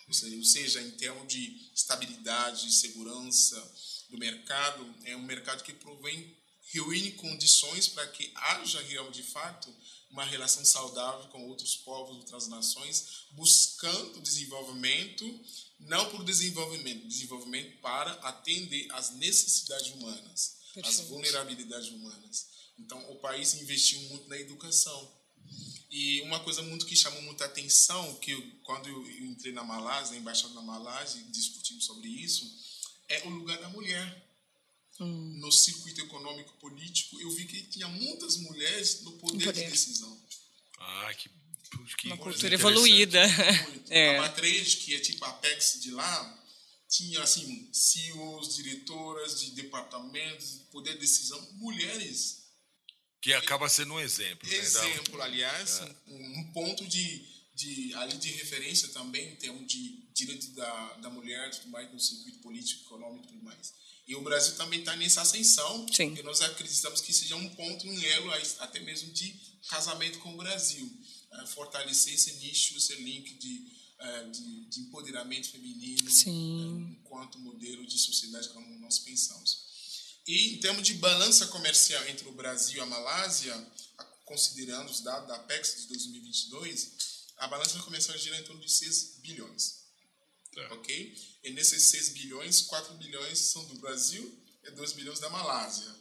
Ou 0.08 0.14
seja, 0.14 0.36
ou 0.36 0.44
seja, 0.44 0.82
em 0.82 0.92
termos 0.92 1.28
de 1.28 1.72
estabilidade, 1.74 2.74
segurança, 2.74 3.74
do 4.10 4.18
mercado 4.18 4.96
é 5.06 5.16
um 5.16 5.24
mercado 5.24 5.64
que 5.64 5.74
provém 5.74 6.38
reúne 6.72 7.12
condições 7.14 7.88
para 7.88 8.08
que 8.08 8.32
haja 8.36 8.82
real 8.84 9.10
de 9.12 9.24
fato 9.24 9.74
uma 10.10 10.24
relação 10.24 10.64
saudável 10.64 11.28
com 11.30 11.48
outros 11.48 11.76
povos, 11.78 12.18
outras 12.18 12.48
nações, 12.48 13.26
buscando 13.32 14.22
desenvolvimento, 14.22 15.26
não 15.80 16.10
por 16.12 16.24
desenvolvimento, 16.24 17.08
desenvolvimento 17.08 17.78
para 17.82 18.12
atender 18.22 18.88
às 18.92 19.10
necessidades 19.16 19.92
humanas, 19.94 20.58
Perfeito. 20.74 20.88
às 20.88 21.08
vulnerabilidades 21.08 21.90
humanas. 21.90 22.48
Então, 22.78 23.00
o 23.12 23.16
país 23.18 23.54
investiu 23.56 24.00
muito 24.10 24.28
na 24.28 24.38
educação. 24.38 25.12
E 25.90 26.22
uma 26.22 26.40
coisa 26.40 26.62
muito 26.64 26.86
que 26.86 26.96
chamou 26.96 27.22
muita 27.22 27.46
atenção, 27.46 28.16
que 28.16 28.32
eu, 28.32 28.42
quando 28.64 28.90
eu 28.90 29.10
entrei 29.28 29.54
na 29.54 29.64
Malásia, 29.64 30.14
na 30.14 30.22
embaixada 30.22 30.54
na 30.56 30.62
Malásia, 30.62 31.24
discutimos 31.30 31.86
sobre 31.86 32.10
isso, 32.10 32.52
é 33.08 33.28
o 33.28 33.30
lugar 33.30 33.60
da 33.60 33.70
mulher. 33.70 34.28
Hum. 35.00 35.38
No 35.40 35.52
circuito 35.52 36.02
econômico 36.02 36.54
político, 36.58 37.20
eu 37.20 37.30
vi 37.32 37.46
que 37.46 37.62
tinha 37.64 37.88
muitas 37.88 38.38
mulheres 38.38 39.02
no 39.02 39.14
poder, 39.14 39.46
poder. 39.46 39.66
de 39.66 39.72
decisão. 39.72 40.20
Ah, 40.80 41.14
que, 41.14 41.30
que 41.98 42.08
Uma 42.08 42.18
cultura 42.18 42.54
evoluída. 42.54 43.22
É. 43.90 44.18
A 44.18 44.22
Matriz, 44.22 44.74
que 44.74 44.96
é 44.96 45.00
tipo 45.00 45.24
a 45.24 45.30
Apex 45.30 45.80
de 45.80 45.92
lá, 45.92 46.44
tinha 46.90 47.22
assim 47.22 47.70
CEOs, 47.72 48.56
diretoras 48.56 49.40
de 49.40 49.52
departamentos, 49.52 50.62
poder 50.72 50.94
de 50.94 51.00
decisão, 51.02 51.40
mulheres. 51.54 52.43
Que 53.24 53.34
acaba 53.34 53.70
sendo 53.70 53.94
um 53.94 54.00
exemplo. 54.02 54.52
Exemplo, 54.52 55.18
né? 55.18 55.24
aliás, 55.24 55.80
é. 55.80 55.96
um 56.08 56.52
ponto 56.52 56.86
de, 56.86 57.26
de, 57.56 57.94
ali 57.96 58.18
de 58.18 58.30
referência 58.32 58.90
também 58.90 59.30
em 59.32 59.36
termos 59.38 59.66
de 59.66 60.04
direito 60.14 60.48
da, 60.48 60.94
da 60.96 61.10
mulher, 61.10 61.50
tudo 61.52 61.70
mais, 61.70 61.90
no 61.94 62.02
circuito 62.02 62.40
político, 62.40 62.84
econômico 62.84 63.24
e 63.24 63.28
tudo 63.30 63.44
mais. 63.46 63.74
E 64.06 64.14
o 64.14 64.22
Brasil 64.22 64.58
também 64.58 64.80
está 64.82 64.94
nessa 64.98 65.22
ascensão, 65.22 65.88
Sim. 65.94 66.14
e 66.20 66.22
nós 66.22 66.42
acreditamos 66.42 67.00
que 67.00 67.14
seja 67.14 67.38
um 67.38 67.48
ponto, 67.56 67.88
um 67.88 68.04
elo 68.04 68.30
até 68.60 68.82
mesmo 68.82 69.10
de 69.14 69.34
casamento 69.70 70.20
com 70.20 70.34
o 70.34 70.38
Brasil. 70.38 70.92
É, 71.32 71.46
fortalecer 71.48 72.14
esse 72.14 72.34
nicho, 72.34 72.76
esse 72.76 72.94
link 72.96 73.36
de, 73.36 73.66
é, 74.00 74.24
de, 74.26 74.66
de 74.66 74.80
empoderamento 74.82 75.50
feminino 75.50 76.10
é, 76.10 76.92
enquanto 76.92 77.40
modelo 77.40 77.88
de 77.88 77.98
sociedade 77.98 78.50
como 78.50 78.78
nós 78.80 79.00
pensamos. 79.00 79.63
E 80.26 80.56
em 80.56 80.58
termos 80.60 80.84
de 80.84 80.94
balança 80.96 81.48
comercial 81.48 82.08
entre 82.08 82.28
o 82.28 82.32
Brasil 82.32 82.78
e 82.78 82.82
a 82.82 82.86
Malásia, 82.86 83.68
considerando 84.26 84.90
os 84.90 85.02
dados 85.02 85.28
da 85.28 85.36
Apex 85.36 85.82
de 85.82 85.88
2022, 85.88 86.92
a 87.38 87.48
balança 87.48 87.78
comercial 87.80 88.18
gira 88.18 88.38
em 88.38 88.44
torno 88.44 88.62
de 88.62 88.72
6 88.72 89.20
bilhões. 89.22 89.84
É. 90.56 90.74
Ok? 90.74 91.18
E 91.44 91.52
nesses 91.52 91.84
6 91.84 92.10
bilhões, 92.10 92.62
4 92.62 92.94
bilhões 92.96 93.40
são 93.40 93.66
do 93.66 93.76
Brasil 93.76 94.40
e 94.64 94.72
2 94.72 94.94
bilhões 94.94 95.20
da 95.20 95.30
Malásia. 95.30 95.94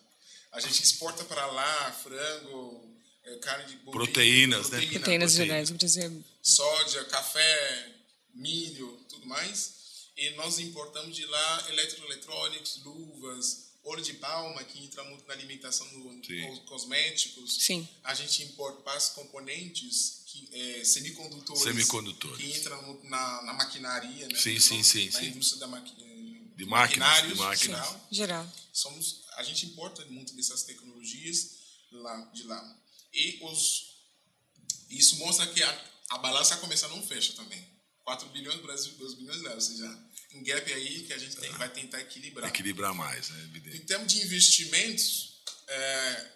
A 0.53 0.61
gente 0.61 0.83
exporta 0.83 1.25
para 1.25 1.47
lá 1.47 1.93
frango, 1.93 2.97
é, 3.25 3.37
carne 3.39 3.65
de 3.67 3.77
bovino, 3.79 3.93
proteínas, 3.93 4.69
proteína, 4.69 4.93
né? 4.93 4.99
Proteínas 4.99 5.33
gerais, 5.33 5.71
Brasil. 5.71 6.25
Soja, 6.43 7.05
café, 7.07 7.95
milho, 8.35 9.05
tudo 9.09 9.27
mais. 9.27 9.83
E 10.17 10.31
nós 10.31 10.59
importamos 10.59 11.17
de 11.17 11.25
lá 11.25 11.67
eletroeletrônicos, 11.71 12.81
luvas, 12.85 13.72
óleo 13.85 14.03
de 14.03 14.15
palma, 14.15 14.63
que 14.65 14.85
entra 14.85 15.03
muito 15.05 15.27
na 15.27 15.35
alimentação, 15.35 15.87
nos 15.93 16.59
cosméticos. 16.61 17.57
Sim. 17.63 17.89
A 18.05 18.15
gente 18.15 18.43
importa 18.45 18.91
as 18.93 19.11
componentes 19.11 20.23
que, 20.27 20.49
é, 20.53 20.85
semicondutores, 20.85 21.63
semicondutores 21.63 22.37
que 22.39 22.59
entram 22.59 23.01
na, 23.05 23.43
na 23.43 23.53
maquinaria, 23.55 24.29
né? 24.29 24.39
Sim, 24.39 24.59
sim, 24.59 24.83
sim. 24.83 25.07
Na 25.07 25.21
sim. 25.21 25.27
indústria 25.27 25.61
da 25.61 25.67
maqui 25.67 25.95
de 26.63 26.67
máquinas, 26.67 27.29
de 27.29 27.35
máquinas. 27.35 27.59
Geral. 27.61 28.07
geral. 28.11 28.53
Somos, 28.73 29.25
a 29.37 29.43
gente 29.43 29.67
importa 29.67 30.05
muito 30.07 30.35
dessas 30.35 30.63
tecnologias 30.63 31.59
lá, 31.91 32.31
de 32.33 32.45
lá. 32.45 32.79
E 33.13 33.41
os, 33.43 33.97
isso 34.89 35.17
mostra 35.19 35.47
que 35.47 35.63
a, 35.63 35.85
a 36.11 36.19
balança 36.19 36.57
começa 36.59 36.87
não 36.89 37.03
fecha 37.03 37.33
também. 37.35 37.67
4 38.05 38.29
bilhões 38.31 38.57
no 38.57 38.63
Brasil, 38.63 38.93
2 38.93 39.15
bilhões 39.15 39.43
lá, 39.43 39.55
ou 39.55 39.61
seja, 39.61 40.11
um 40.35 40.43
gap 40.43 40.73
aí 40.73 41.03
que 41.05 41.13
a 41.13 41.19
gente 41.19 41.37
tem, 41.37 41.51
vai 41.53 41.69
tentar 41.69 42.01
equilibrar. 42.01 42.49
Equilibrar 42.49 42.95
mais, 42.95 43.31
é 43.31 43.41
evidente. 43.45 43.77
Em 43.77 43.87
termos 43.87 44.13
de 44.13 44.23
investimentos, 44.23 45.41
é, 45.69 46.31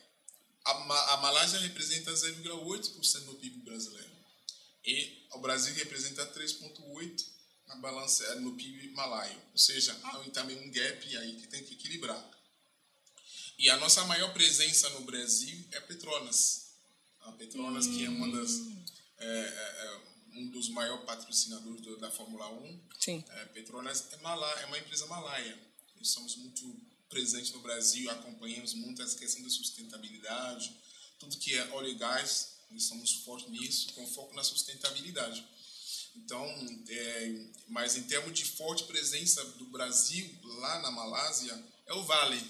a, 0.65 1.15
a 1.15 1.17
Malásia 1.19 1.59
representa 1.61 2.13
0,8% 2.13 3.25
no 3.25 3.35
PIB 3.35 3.59
brasileiro. 3.65 4.17
E 4.85 5.27
o 5.33 5.39
Brasil 5.39 5.75
representa 5.75 6.27
3,8% 6.27 7.25
na 7.69 7.77
balança 7.77 8.25
é, 8.25 8.35
no 8.37 8.55
PIB 8.55 8.91
malaio. 8.91 9.41
Ou 9.53 9.59
seja, 9.59 9.99
há 10.05 10.19
também 10.31 10.57
um 10.59 10.71
gap 10.71 11.17
aí 11.17 11.35
que 11.41 11.49
tem 11.49 11.65
que 11.65 11.75
equilibrar. 11.75 12.31
E 13.59 13.71
a 13.71 13.77
nossa 13.79 14.05
maior 14.05 14.33
presença 14.33 14.89
no 14.91 15.01
Brasil 15.01 15.65
é 15.73 15.79
a 15.79 15.83
Petronas. 15.83 16.67
A 17.23 17.33
Petronas, 17.33 17.87
hum. 17.87 17.97
que 17.97 18.05
é 18.05 18.09
uma 18.09 18.31
das 18.31 18.61
é, 19.19 19.27
é, 19.27 19.87
é, 19.87 20.01
um 20.37 20.49
dos 20.49 20.69
maiores 20.69 21.05
patrocinadores 21.05 21.81
do, 21.81 21.97
da 21.99 22.11
Fórmula 22.11 22.49
1. 22.53 22.81
Sim. 23.01 23.25
É, 23.29 23.45
Petronas 23.47 24.13
é, 24.13 24.17
malá, 24.19 24.61
é 24.61 24.67
uma 24.67 24.79
empresa 24.79 25.07
malaia. 25.07 25.59
Nós 25.97 26.11
somos 26.11 26.37
muito 26.37 26.77
presentes 27.09 27.53
no 27.53 27.61
Brasil, 27.61 28.11
acompanhamos 28.11 28.75
muito 28.75 29.03
essa 29.03 29.17
questão 29.17 29.43
da 29.43 29.49
sustentabilidade, 29.49 30.75
tudo 31.19 31.37
que 31.39 31.55
é 31.55 31.69
óleo 31.71 31.89
e 31.89 31.95
gás, 31.95 32.57
nós 32.71 32.85
somos 32.85 33.13
fortes 33.25 33.49
nisso, 33.49 33.93
com 33.95 34.07
foco 34.07 34.35
na 34.35 34.43
sustentabilidade. 34.43 35.45
Então, 36.17 36.45
é, 36.89 37.47
mas 37.69 37.97
em 37.97 38.03
termos 38.03 38.33
de 38.33 38.45
forte 38.45 38.85
presença 38.85 39.45
do 39.53 39.67
Brasil 39.67 40.29
lá 40.43 40.81
na 40.81 40.91
Malásia, 40.91 41.63
é 41.87 41.95
o 41.95 42.03
Vale. 42.03 42.43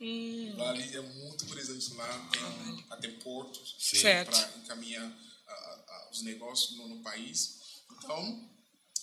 Hum. 0.00 0.52
O 0.52 0.56
Vale 0.56 0.96
é 0.96 1.00
muito 1.00 1.46
presente 1.46 1.94
lá, 1.94 2.30
tem 2.30 2.84
até 2.90 3.08
portos 3.08 3.76
para 4.24 4.58
encaminhar 4.58 5.25
os 6.16 6.22
negócios 6.22 6.76
no, 6.76 6.88
no 6.88 7.02
país. 7.02 7.58
Então, 7.90 8.50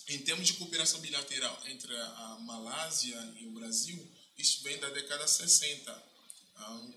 em 0.08 0.18
termos 0.18 0.46
de 0.46 0.54
cooperação 0.54 1.00
bilateral 1.00 1.62
entre 1.66 1.96
a 1.96 2.38
Malásia 2.40 3.18
e 3.40 3.46
o 3.46 3.52
Brasil, 3.52 3.98
isso 4.36 4.62
vem 4.62 4.78
da 4.78 4.90
década 4.90 5.26
60. 5.26 6.14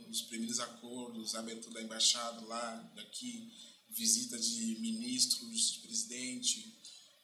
Os 0.09 0.21
primeiros 0.23 0.59
acordos, 0.59 1.35
abertura 1.35 1.75
da 1.75 1.81
embaixada 1.81 2.45
lá, 2.45 2.91
daqui, 2.95 3.51
visita 3.89 4.37
de 4.37 4.77
ministros, 4.79 5.73
de 5.73 5.79
presidente. 5.79 6.73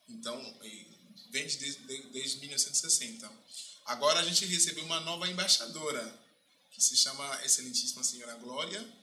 Então, 0.09 0.39
vem 0.61 1.47
desde, 1.47 1.73
desde 2.11 2.39
1960. 2.39 3.31
Agora 3.85 4.19
a 4.19 4.23
gente 4.23 4.45
recebeu 4.45 4.85
uma 4.85 4.99
nova 5.01 5.27
embaixadora, 5.27 6.21
que 6.71 6.81
se 6.81 6.95
chama 6.95 7.43
Excelentíssima 7.43 8.03
Senhora 8.03 8.35
Glória, 8.35 9.02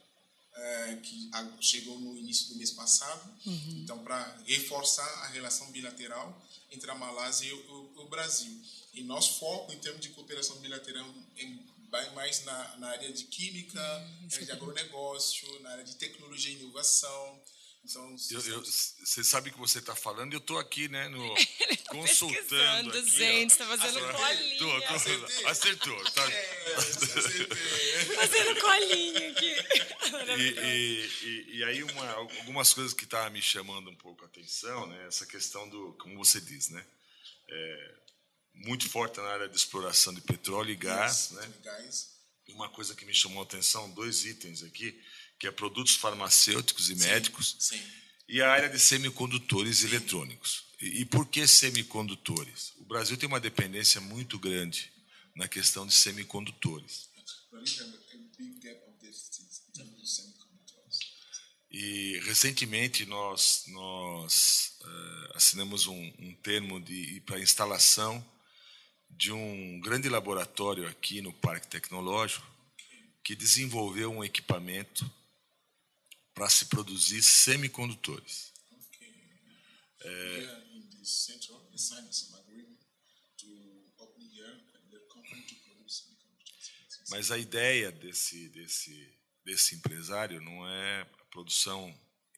é, 0.55 0.97
que 0.97 1.31
chegou 1.61 1.99
no 1.99 2.17
início 2.17 2.49
do 2.49 2.57
mês 2.57 2.71
passado. 2.71 3.31
Uhum. 3.47 3.81
Então, 3.83 3.99
para 4.05 4.39
reforçar 4.47 5.09
a 5.25 5.29
relação 5.29 5.71
bilateral 5.71 6.41
entre 6.71 6.91
a 6.91 6.95
Malásia 6.95 7.49
e 7.49 7.53
o, 7.53 7.93
o, 7.97 8.03
o 8.03 8.09
Brasil. 8.09 8.61
E 8.95 9.03
nosso 9.03 9.39
foco 9.39 9.73
em 9.73 9.79
termos 9.79 10.01
de 10.01 10.11
cooperação 10.11 10.57
bilateral 10.57 11.07
vai 11.91 12.15
mais 12.15 12.45
na, 12.45 12.77
na 12.77 12.89
área 12.89 13.13
de 13.13 13.25
química, 13.25 13.81
uhum. 13.81 14.29
na 14.29 14.35
área 14.35 14.47
de 14.47 14.53
agronegócio, 14.53 15.61
na 15.61 15.71
área 15.71 15.85
de 15.85 15.97
tecnologia 15.97 16.53
e 16.53 16.57
inovação. 16.57 17.43
Você 17.83 19.25
sabe 19.25 19.51
que 19.51 19.59
você 19.59 19.79
está 19.79 19.97
falando, 19.97 20.33
eu 20.35 20.39
estou 20.39 20.59
aqui, 20.59 20.89
né, 20.89 21.09
no, 21.09 21.35
tá 21.35 21.41
consultando. 21.89 22.91
Aqui, 22.91 23.11
gente, 23.11 23.53
está 23.53 23.67
fazendo 23.67 23.99
Acertei. 23.99 24.27
colinha. 24.27 24.59
Tô, 24.59 24.81
tô, 24.83 24.95
acertou, 24.95 25.47
acertou. 25.49 26.05
Tá. 26.13 26.33
É, 26.33 26.75
fazendo 28.17 28.61
colinha 28.61 29.31
aqui. 29.31 29.55
E, 30.39 30.43
e, 30.43 31.11
e, 31.23 31.57
e, 31.59 31.65
aí, 31.65 31.83
uma, 31.83 32.11
algumas 32.13 32.73
coisas 32.75 32.93
que 32.93 33.05
estavam 33.05 33.31
me 33.31 33.41
chamando 33.43 33.91
um 33.91 33.97
pouco 33.97 34.25
a 34.25 34.27
atenção, 34.27 34.87
né, 34.87 35.07
essa 35.07 35.25
questão 35.25 35.69
do, 35.69 35.95
como 35.95 36.17
você 36.19 36.41
diz, 36.41 36.69
né, 36.69 36.85
é, 37.49 37.95
muito 38.55 38.89
forte 38.89 39.19
na 39.19 39.29
área 39.29 39.49
de 39.49 39.57
exploração 39.57 40.13
de 40.13 40.21
petróleo 40.21 40.71
e 40.71 40.77
gás, 40.77 41.31
né? 41.31 41.53
Gás. 41.63 42.11
Uma 42.49 42.69
coisa 42.69 42.95
que 42.95 43.05
me 43.05 43.15
chamou 43.15 43.41
a 43.41 43.45
atenção, 43.45 43.89
dois 43.91 44.25
itens 44.25 44.63
aqui, 44.63 45.01
que 45.41 45.47
é 45.47 45.51
produtos 45.51 45.97
farmacêuticos 45.97 46.91
e 46.91 46.95
sim, 46.95 47.09
médicos, 47.09 47.57
sim. 47.59 47.83
e 48.29 48.43
a 48.43 48.53
área 48.53 48.69
de 48.69 48.79
semicondutores 48.79 49.79
sim. 49.79 49.87
eletrônicos. 49.87 50.65
E, 50.79 51.01
e 51.01 51.05
por 51.07 51.27
que 51.27 51.47
semicondutores? 51.47 52.75
O 52.77 52.85
Brasil 52.85 53.17
tem 53.17 53.27
uma 53.27 53.41
dependência 53.41 54.03
muito 54.03 54.39
grande 54.39 54.93
na 55.35 55.49
questão 55.49 55.87
de 55.87 55.95
semicondutores. 55.95 57.09
E 61.73 62.21
recentemente 62.25 63.07
nós 63.07 63.65
nós 63.69 64.77
uh, 64.83 65.37
assinamos 65.37 65.87
um, 65.87 66.13
um 66.19 66.35
termo 66.43 66.81
de 66.81 67.23
para 67.25 67.41
instalação 67.41 68.25
de 69.09 69.33
um 69.33 69.81
grande 69.81 70.09
laboratório 70.09 70.87
aqui 70.87 71.23
no 71.23 71.33
Parque 71.33 71.69
Tecnológico 71.69 72.47
que 73.23 73.35
desenvolveu 73.35 74.11
um 74.11 74.25
equipamento 74.25 75.11
para 76.35 76.49
se 76.49 76.67
produzir 76.67 77.23
semicondutores. 77.23 78.53
É, 80.03 80.61
Mas 87.11 87.31
a 87.33 87.39
ideia 87.39 87.91
desse, 87.91 88.49
desse, 88.51 89.19
desse 89.45 89.75
empresário 89.75 90.41
não 90.41 90.67
é 90.69 91.03
a 91.03 91.25
produção 91.31 91.93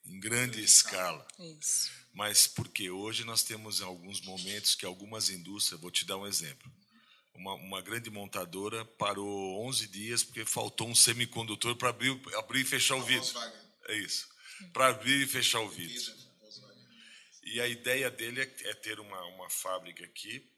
em 0.05 0.19
grande 0.19 0.63
escala. 0.63 1.27
Isso. 1.39 1.91
Mas 2.13 2.47
porque 2.47 2.91
hoje 2.91 3.23
nós 3.25 3.43
temos 3.43 3.81
em 3.81 3.85
alguns 3.85 4.21
momentos 4.23 4.75
que 4.75 4.87
algumas 4.87 5.29
indústrias, 5.29 5.81
vou 5.81 5.91
te 5.91 6.07
dar 6.07 6.17
um 6.17 6.27
exemplo. 6.27 6.73
Uma, 7.35 7.55
uma 7.55 7.81
grande 7.81 8.11
montadora 8.11 8.85
parou 8.85 9.67
11 9.67 9.87
dias 9.89 10.25
porque 10.25 10.45
faltou 10.45 10.89
um 10.89 10.95
semicondutor 10.95 11.77
para 11.77 11.91
abrir, 11.91 12.21
abrir 12.37 12.61
e 12.61 12.65
fechar 12.65 12.97
o 12.97 13.03
vidro. 13.03 13.25
Volkswagen. 13.25 13.62
É 13.89 13.97
isso. 13.97 14.29
Para 14.73 14.89
abrir 14.89 15.23
e 15.23 15.27
fechar 15.27 15.61
o 15.61 15.69
vidro. 15.69 16.23
E 17.43 17.61
a 17.61 17.67
ideia 17.67 18.11
dele 18.11 18.41
é, 18.41 18.71
é 18.71 18.75
ter 18.75 19.01
uma, 19.01 19.21
uma 19.27 19.51
fábrica 19.51 20.05
aqui 20.05 20.49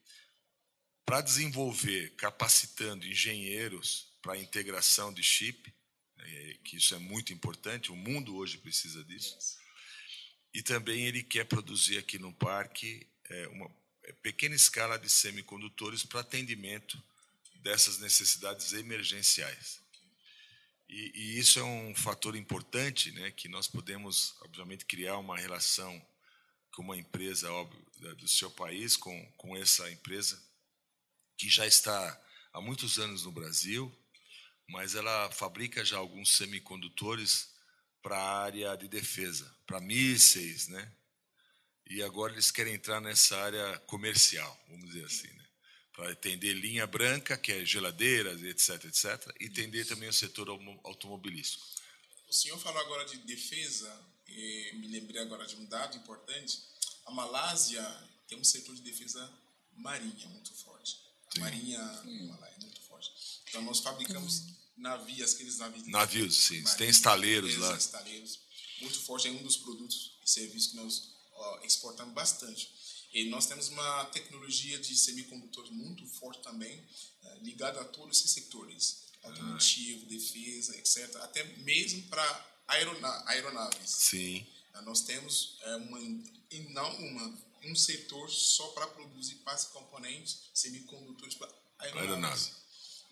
para 1.05 1.21
desenvolver, 1.21 2.15
capacitando 2.15 3.05
engenheiros 3.05 4.11
para 4.21 4.33
a 4.33 4.37
integração 4.37 5.13
de 5.13 5.21
chip, 5.21 5.73
né, 6.17 6.57
que 6.63 6.77
isso 6.77 6.95
é 6.95 6.97
muito 6.97 7.31
importante, 7.31 7.91
o 7.91 7.95
mundo 7.95 8.35
hoje 8.35 8.57
precisa 8.57 9.03
disso. 9.03 9.37
E 10.53 10.63
também 10.63 11.05
ele 11.05 11.21
quer 11.21 11.45
produzir 11.45 11.97
aqui 11.97 12.17
no 12.17 12.33
parque 12.33 13.07
é, 13.29 13.47
uma 13.49 13.69
é, 14.03 14.13
pequena 14.13 14.55
escala 14.55 14.97
de 14.97 15.09
semicondutores 15.09 16.03
para 16.03 16.21
atendimento 16.21 17.01
dessas 17.55 17.99
necessidades 17.99 18.73
emergenciais. 18.73 19.81
E, 20.95 21.11
e 21.13 21.39
isso 21.39 21.59
é 21.59 21.63
um 21.63 21.93
fator 21.93 22.37
importante, 22.37 23.11
né, 23.11 23.29
que 23.29 23.49
nós 23.49 23.67
podemos, 23.67 24.33
obviamente, 24.43 24.85
criar 24.85 25.17
uma 25.17 25.35
relação 25.35 26.01
com 26.71 26.83
uma 26.83 26.95
empresa 26.95 27.51
óbvio, 27.51 27.85
do 28.15 28.27
seu 28.29 28.49
país, 28.49 28.95
com, 28.95 29.31
com 29.33 29.57
essa 29.57 29.91
empresa, 29.91 30.41
que 31.37 31.49
já 31.49 31.67
está 31.67 32.21
há 32.53 32.61
muitos 32.61 32.97
anos 32.97 33.23
no 33.23 33.31
Brasil, 33.33 33.93
mas 34.69 34.95
ela 34.95 35.29
fabrica 35.31 35.83
já 35.83 35.97
alguns 35.97 36.37
semicondutores 36.37 37.53
para 38.01 38.17
a 38.17 38.43
área 38.43 38.75
de 38.77 38.87
defesa, 38.87 39.53
para 39.67 39.81
mísseis, 39.81 40.69
né? 40.69 40.95
E 41.87 42.01
agora 42.03 42.31
eles 42.31 42.51
querem 42.51 42.73
entrar 42.73 43.01
nessa 43.01 43.37
área 43.37 43.79
comercial, 43.79 44.57
vamos 44.69 44.85
dizer 44.91 45.03
assim, 45.03 45.27
né? 45.27 45.44
Para 45.95 46.11
atender 46.11 46.53
linha 46.53 46.85
branca, 46.85 47.37
que 47.37 47.51
é 47.51 47.65
geladeiras, 47.65 48.43
etc, 48.43 48.83
etc, 48.85 49.35
e 49.39 49.45
atender 49.45 49.85
também 49.85 50.09
o 50.09 50.13
setor 50.13 50.49
automobilístico. 50.83 51.65
O 52.27 52.33
senhor 52.33 52.59
falou 52.59 52.81
agora 52.81 53.05
de 53.05 53.17
defesa, 53.19 53.89
e 54.27 54.71
me 54.75 54.87
lembrei 54.87 55.21
agora 55.21 55.45
de 55.45 55.55
um 55.55 55.65
dado 55.65 55.95
importante. 55.97 56.59
A 57.05 57.11
Malásia 57.11 57.83
tem 58.27 58.37
um 58.37 58.43
setor 58.43 58.75
de 58.75 58.81
defesa 58.81 59.31
marinha 59.77 60.27
muito 60.27 60.53
forte. 60.53 60.99
A 61.35 61.39
marinha 61.39 61.79
Malásia 61.79 62.57
é 62.57 62.61
muito 62.61 62.81
forte. 62.81 63.11
Então 63.47 63.61
nós 63.61 63.79
fabricamos 63.79 64.43
navios, 64.75 65.33
aqueles 65.33 65.57
navios. 65.57 65.87
Navios, 65.87 66.35
sim. 66.35 66.61
marinha, 66.61 66.77
Tem 66.77 66.89
estaleiros 66.89 67.57
lá. 67.57 67.77
Estaleiros. 67.77 68.39
Muito 68.81 68.99
forte, 68.99 69.27
é 69.27 69.31
um 69.31 69.43
dos 69.43 69.57
produtos 69.57 70.19
e 70.23 70.29
serviços 70.29 70.71
que 70.71 70.77
nós 70.77 71.15
ó, 71.33 71.61
exportamos 71.63 72.13
bastante. 72.13 72.69
E 73.13 73.29
nós 73.29 73.45
temos 73.45 73.69
uma 73.69 74.05
tecnologia 74.05 74.77
de 74.79 74.95
semicondutores 74.95 75.71
muito 75.71 76.05
forte 76.05 76.41
também, 76.41 76.83
eh, 77.23 77.37
ligada 77.41 77.79
a 77.81 77.85
todos 77.85 78.17
esses 78.19 78.31
setores. 78.31 79.05
Automotivo, 79.23 80.05
defesa, 80.05 80.77
etc. 80.77 81.15
Até 81.15 81.43
mesmo 81.59 82.03
para 82.03 82.45
aerona 82.67 83.23
aeronaves. 83.27 83.89
Sim, 83.89 84.45
Ah, 84.73 84.81
Nós 84.83 85.01
temos 85.01 85.57
é, 85.61 85.75
uma, 85.77 85.99
e 86.51 86.59
não 86.73 86.95
uma, 86.97 87.39
um 87.63 87.75
setor 87.75 88.29
só 88.29 88.67
para 88.69 88.85
produzir 88.87 89.35
partes 89.35 89.65
componentes 89.65 90.41
semicondutores 90.53 91.33
para 91.35 91.49
aeronaves. 91.79 92.11
Aeronave. 92.11 92.51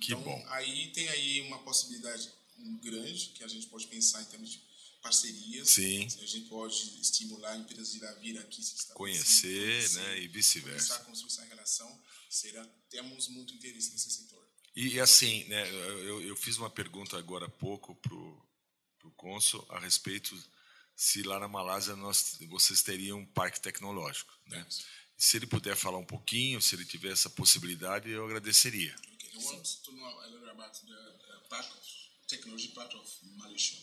Que 0.01 0.13
então, 0.13 0.21
bom. 0.23 0.45
aí 0.49 0.91
tem 0.91 1.07
aí 1.09 1.41
uma 1.41 1.59
possibilidade 1.63 2.29
grande 2.81 3.27
que 3.29 3.43
a 3.43 3.47
gente 3.47 3.65
pode 3.67 3.87
pensar 3.87 4.21
em 4.21 4.25
termos 4.25 4.51
de 4.51 4.61
parcerias. 5.03 5.69
Sim. 5.69 6.05
A 6.05 6.25
gente 6.25 6.47
pode 6.47 7.01
estimular 7.01 7.57
empresas 7.57 7.91
de 7.91 7.99
vir 8.21 8.39
aqui 8.39 8.63
se 8.63 8.87
conhecer, 8.93 9.47
conhecer, 9.47 9.99
né, 9.99 10.17
e 10.17 10.21
começar 10.21 10.33
vice-versa. 10.33 10.95
a 10.95 10.99
construir 10.99 11.31
essa 11.31 11.45
relação. 11.45 12.03
Será, 12.29 12.65
temos 12.89 13.27
muito 13.27 13.53
interesse 13.53 13.91
nesse 13.91 14.09
setor. 14.09 14.47
E, 14.75 14.93
e 14.95 14.99
assim, 14.99 15.43
né, 15.43 15.69
eu, 15.69 16.21
eu 16.21 16.35
fiz 16.35 16.57
uma 16.57 16.69
pergunta 16.69 17.17
agora 17.17 17.45
há 17.45 17.49
pouco 17.49 17.93
para 17.95 18.15
o 18.15 19.11
cônsul 19.15 19.63
a 19.69 19.77
respeito 19.77 20.35
se 20.95 21.21
lá 21.21 21.39
na 21.39 21.47
Malásia 21.47 21.95
nós, 21.95 22.37
vocês 22.49 22.81
teriam 22.81 23.19
um 23.19 23.25
parque 23.25 23.59
tecnológico. 23.59 24.33
Né? 24.47 24.65
Se 25.17 25.37
ele 25.37 25.47
puder 25.47 25.75
falar 25.75 25.97
um 25.97 26.05
pouquinho, 26.05 26.61
se 26.61 26.75
ele 26.75 26.85
tiver 26.85 27.11
essa 27.11 27.29
possibilidade, 27.29 28.09
eu 28.09 28.25
agradeceria. 28.25 28.95
Okay. 29.13 29.29
You 29.33 29.41
want 29.41 29.63
to 29.83 29.91
know 29.91 30.19
a 30.21 30.27
little 30.27 30.49
about 30.49 30.79
the 30.85 30.93
uh, 30.93 31.49
part 31.49 31.67
of 31.67 31.79
technology 32.27 32.69
part 32.69 32.95
of 32.95 33.09
Malaysia? 33.37 33.77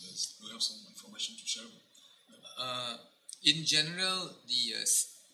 Yes, 0.00 0.36
we 0.42 0.50
have 0.50 0.62
some 0.62 0.78
information 0.88 1.36
to 1.36 1.46
share. 1.46 1.64
Uh, 2.58 2.96
in 3.44 3.64
general, 3.64 4.30
the 4.46 4.74
uh, 4.80 4.84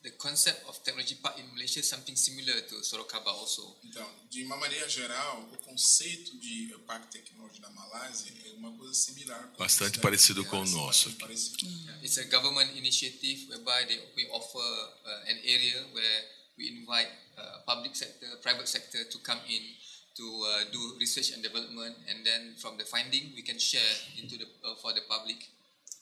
the 0.02 0.10
concept 0.18 0.66
of 0.68 0.82
technology 0.82 1.14
park 1.22 1.38
in 1.38 1.46
Malaysia 1.54 1.78
is 1.78 1.88
something 1.88 2.16
similar 2.16 2.60
to 2.68 2.74
Sorocaba 2.82 3.30
also. 3.30 3.76
Então, 3.84 4.04
de 4.28 4.42
uma 4.42 4.56
maneira 4.56 4.88
geral, 4.88 5.48
o 5.52 5.56
conceito 5.58 6.36
de 6.38 6.72
eh, 6.72 6.78
parque 6.86 7.06
tecnológico 7.06 7.62
da 7.62 7.70
Malásia 7.70 8.32
é 8.46 8.50
uma 8.54 8.72
coisa 8.76 8.94
similar. 8.94 9.52
Bastante 9.56 10.00
parecido 10.00 10.44
com 10.46 10.60
o 10.60 10.66
nosso 10.66 11.12
parecido. 11.12 11.66
It's 12.02 12.18
a 12.18 12.24
government 12.24 12.76
initiative 12.76 13.48
whereby 13.48 13.86
they, 13.86 14.00
we 14.16 14.28
offer 14.30 14.58
uh, 14.58 15.30
an 15.30 15.38
area 15.44 15.86
where 15.92 16.24
we 16.58 16.68
invite 16.68 17.10
uh, 17.38 17.62
public 17.64 17.96
sector, 17.96 18.26
private 18.42 18.68
sector 18.68 19.04
to 19.04 19.18
come 19.18 19.40
in 19.48 19.62
to 20.14 20.22
uh, 20.44 20.64
do 20.70 20.98
research 20.98 21.32
and 21.32 21.42
development, 21.42 21.96
and 22.08 22.24
then 22.24 22.54
from 22.58 22.76
the 22.76 22.84
finding 22.84 23.32
we 23.34 23.42
can 23.42 23.58
share 23.58 23.94
into 24.18 24.36
the 24.38 24.46
uh, 24.64 24.76
for 24.76 24.92
the 24.94 25.00
public. 25.02 25.38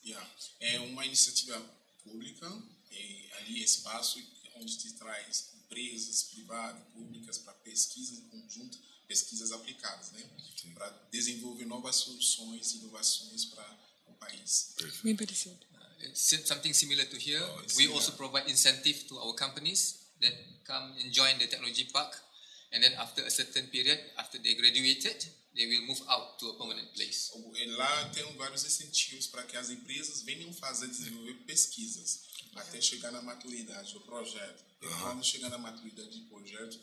Yeah. 0.02 0.26
É 0.60 0.80
uma 0.80 1.04
iniciativa 1.04 1.60
pública, 2.02 2.46
é 2.90 3.36
ali 3.38 3.62
espaço 3.62 4.18
onde 4.56 4.72
se 4.72 4.94
traz 4.94 5.50
empresas 5.54 6.22
privadas, 6.24 6.82
públicas 6.92 7.38
para 7.38 7.52
pesquisa 7.54 8.14
em 8.14 8.22
conjunto, 8.28 8.78
pesquisas 9.06 9.52
aplicadas, 9.52 10.12
né? 10.12 10.22
Para 10.74 10.88
desenvolver 11.12 11.64
novas 11.66 11.96
soluções, 11.96 12.72
inovações 12.72 13.44
para 13.46 13.78
o 14.08 14.12
país. 14.14 14.74
Bem 15.02 15.14
parecido. 15.16 15.58
It's 16.02 16.18
sim- 16.20 16.44
something 16.46 16.72
similar 16.72 17.04
to 17.06 17.16
here. 17.16 17.42
Oh, 17.42 17.60
we 17.62 17.68
similar. 17.68 17.94
also 17.96 18.12
provide 18.12 18.50
incentive 18.50 19.04
to 19.06 19.18
our 19.18 19.34
companies 19.34 19.96
that 20.22 20.34
come 20.64 20.92
and 20.98 21.12
join 21.12 21.36
the 21.38 21.46
technology 21.46 21.84
park, 21.84 22.16
and 22.72 22.82
then 22.82 22.92
after 22.98 23.24
a 23.24 23.30
certain 23.30 23.66
period, 23.68 23.98
after 24.16 24.38
they 24.38 24.54
graduated, 24.54 25.26
they 25.54 25.66
will 25.66 25.86
move 25.86 26.00
out 26.08 26.38
to 26.38 26.50
a 26.50 26.54
permanent 26.54 26.92
place. 26.94 27.32
E 27.54 27.66
Lá 27.66 28.08
tem 28.10 28.24
vários 28.36 28.64
incentivos 28.64 29.26
para 29.26 29.42
que 29.44 29.56
as 29.56 29.70
empresas 29.70 30.22
venham 30.22 30.52
fazer, 30.52 30.86
desenvolver 30.86 31.34
pesquisas 31.46 32.30
até 32.56 32.80
chegar 32.80 33.10
na 33.12 33.22
maturidade 33.22 33.92
do 33.92 34.00
projeto. 34.00 34.64
E 34.82 34.86
quando 35.00 35.24
chegar 35.24 35.50
na 35.50 35.58
maturidade 35.58 36.18
do 36.20 36.26
projeto, 36.26 36.80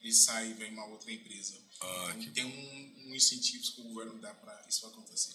ele 0.00 0.12
sai 0.12 0.50
e 0.50 0.54
vem 0.54 0.72
uma 0.72 0.86
outra 0.86 1.12
empresa. 1.12 1.60
Ah, 1.80 2.14
então, 2.18 2.32
tem 2.32 2.44
um, 2.44 3.08
um 3.10 3.14
incentivo 3.14 3.62
que 3.72 3.80
o 3.82 3.84
governo 3.84 4.18
dá 4.20 4.34
para 4.34 4.66
isso 4.68 4.86
acontecer. 4.86 5.34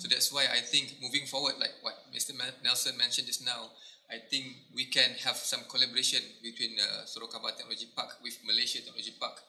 So 0.00 0.08
that's 0.08 0.30
why 0.30 0.44
I 0.46 0.60
think 0.62 1.00
moving 1.00 1.26
forward, 1.26 1.58
like 1.58 1.74
what 1.82 1.96
Mr. 2.12 2.34
Nelson 2.62 2.96
mentioned 2.96 3.26
just 3.26 3.42
now, 3.42 3.70
I 4.08 4.18
think 4.18 4.46
we 4.74 4.86
can 4.86 5.10
have 5.24 5.36
some 5.36 5.64
collaboration 5.64 6.22
between 6.42 6.78
uh, 6.78 7.04
Sorocaba 7.06 7.56
Technology 7.56 7.86
Park 7.86 8.18
with 8.22 8.38
Malaysia 8.44 8.80
Technology 8.80 9.12
Park, 9.18 9.42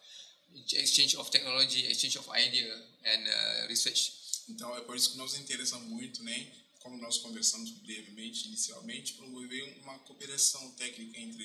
exchange 0.73 1.15
of 1.15 1.29
technology, 1.29 1.85
exchange 1.85 2.17
of 2.17 2.27
idea 2.33 2.73
and 3.05 3.27
uh, 3.27 3.67
research. 3.67 4.13
Então 4.49 4.75
é 4.75 4.81
por 4.81 4.95
isso 4.95 5.11
que 5.11 5.17
nos 5.17 5.37
interessa 5.37 5.77
muito, 5.77 6.23
né? 6.23 6.51
Como 6.79 6.97
nós 6.97 7.17
conversamos 7.19 7.69
brevemente, 7.81 8.47
inicialmente, 8.47 9.13
promover 9.13 9.77
uma 9.81 9.99
cooperação 9.99 10.71
técnica 10.71 11.19
entre 11.19 11.43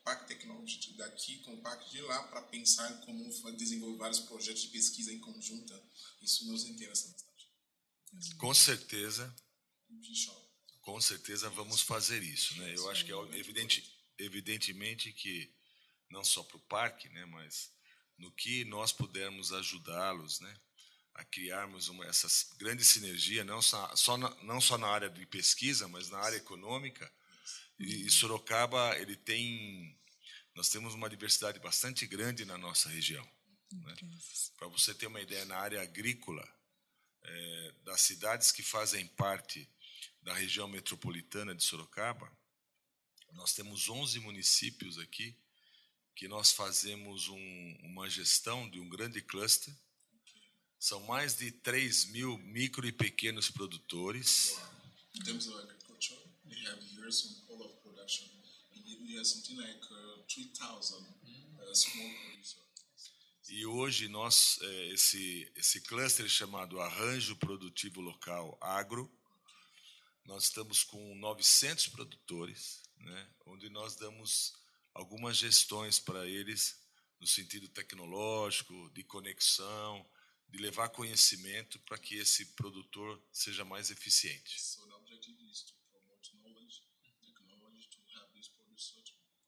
o 0.00 0.04
Parque 0.04 0.28
Tecnológico 0.28 0.96
daqui 0.96 1.38
com 1.38 1.54
o 1.54 1.60
Parque 1.60 1.90
de 1.90 2.00
lá 2.02 2.22
para 2.24 2.40
pensar 2.42 2.88
como 3.00 3.28
desenvolver 3.56 3.98
vários 3.98 4.20
projetos 4.20 4.62
de 4.62 4.68
pesquisa 4.68 5.12
em 5.12 5.18
conjunta. 5.18 5.82
Isso 6.22 6.46
nos 6.46 6.64
interessa 6.64 7.08
bastante. 7.08 8.36
Com 8.38 8.54
certeza, 8.54 9.34
Show. 10.14 10.45
Com 10.86 11.00
certeza 11.00 11.50
vamos 11.50 11.82
fazer 11.82 12.22
isso, 12.22 12.56
né? 12.60 12.72
Eu 12.76 12.88
acho 12.88 13.04
que 13.04 13.12
é 13.12 13.38
evidente, 13.38 13.84
evidentemente 14.16 15.12
que 15.12 15.52
não 16.08 16.24
só 16.24 16.44
para 16.44 16.58
o 16.58 16.60
parque, 16.60 17.08
né, 17.08 17.26
mas 17.26 17.72
no 18.16 18.30
que 18.30 18.64
nós 18.66 18.92
pudermos 18.92 19.52
ajudá-los, 19.52 20.38
né, 20.38 20.60
a 21.12 21.24
criarmos 21.24 21.88
uma, 21.88 22.06
essa 22.06 22.28
grande 22.56 22.84
sinergia, 22.84 23.42
não 23.42 23.60
só, 23.60 23.96
só 23.96 24.16
na, 24.16 24.30
não 24.44 24.60
só 24.60 24.78
na 24.78 24.86
área 24.86 25.10
de 25.10 25.26
pesquisa, 25.26 25.88
mas 25.88 26.08
na 26.08 26.18
área 26.18 26.36
econômica. 26.36 27.12
E, 27.80 28.06
e 28.06 28.10
Sorocaba 28.10 28.96
ele 28.96 29.16
tem, 29.16 29.98
nós 30.54 30.68
temos 30.68 30.94
uma 30.94 31.10
diversidade 31.10 31.58
bastante 31.58 32.06
grande 32.06 32.44
na 32.44 32.56
nossa 32.56 32.88
região. 32.88 33.28
Né? 33.72 33.96
Para 34.56 34.68
você 34.68 34.94
ter 34.94 35.08
uma 35.08 35.20
ideia, 35.20 35.44
na 35.46 35.56
área 35.56 35.82
agrícola, 35.82 36.48
eh, 37.24 37.74
das 37.82 38.02
cidades 38.02 38.52
que 38.52 38.62
fazem 38.62 39.04
parte 39.08 39.68
da 40.26 40.34
região 40.34 40.66
metropolitana 40.66 41.54
de 41.54 41.62
Sorocaba, 41.62 42.28
nós 43.34 43.54
temos 43.54 43.88
11 43.88 44.18
municípios 44.18 44.98
aqui 44.98 45.38
que 46.16 46.26
nós 46.26 46.50
fazemos 46.50 47.28
um, 47.28 47.76
uma 47.84 48.10
gestão 48.10 48.68
de 48.68 48.80
um 48.80 48.88
grande 48.88 49.22
cluster. 49.22 49.72
São 50.80 51.00
mais 51.06 51.36
de 51.36 51.52
3 51.52 52.06
mil 52.06 52.36
micro 52.38 52.84
e 52.88 52.90
pequenos 52.90 53.48
produtores. 53.52 54.58
In 55.14 55.22
terms 55.22 55.46
of 55.46 55.62
agriculture, 55.62 56.18
we 56.44 56.56
have 56.66 56.82
here 56.82 57.12
some 57.12 57.36
all 57.48 57.62
of 57.62 57.80
production. 57.84 58.26
And 58.74 58.82
we 58.84 59.14
have 59.16 59.26
something 59.26 59.56
like 59.56 59.80
uh, 59.92 60.24
3,000 60.26 61.06
uh. 61.60 62.66
E 63.48 63.64
hoje 63.64 64.08
nós 64.08 64.58
é, 64.60 64.88
esse 64.88 65.52
esse 65.54 65.80
cluster 65.82 66.28
chamado 66.28 66.80
Arranjo 66.80 67.36
Produtivo 67.36 68.00
Local 68.00 68.58
Agro, 68.60 69.08
nós 70.26 70.44
estamos 70.44 70.82
com 70.82 71.14
900 71.14 71.88
produtores, 71.88 72.82
né, 72.98 73.30
onde 73.46 73.70
nós 73.70 73.94
damos 73.94 74.52
algumas 74.92 75.36
gestões 75.36 75.98
para 75.98 76.26
eles 76.26 76.80
no 77.20 77.26
sentido 77.26 77.68
tecnológico, 77.68 78.90
de 78.90 79.02
conexão, 79.04 80.04
de 80.48 80.58
levar 80.58 80.88
conhecimento 80.90 81.78
para 81.80 81.98
que 81.98 82.16
esse 82.16 82.46
produtor 82.54 83.22
seja 83.32 83.64
mais 83.64 83.90
eficiente. 83.90 84.60
So 84.60 84.86
the 84.86 84.94
objective 84.94 85.36
is 85.50 85.62
to 85.62 85.74
promote 85.90 86.30
knowledge, 86.42 86.82
technology 87.20 87.88
to 87.88 87.98
have 88.18 88.28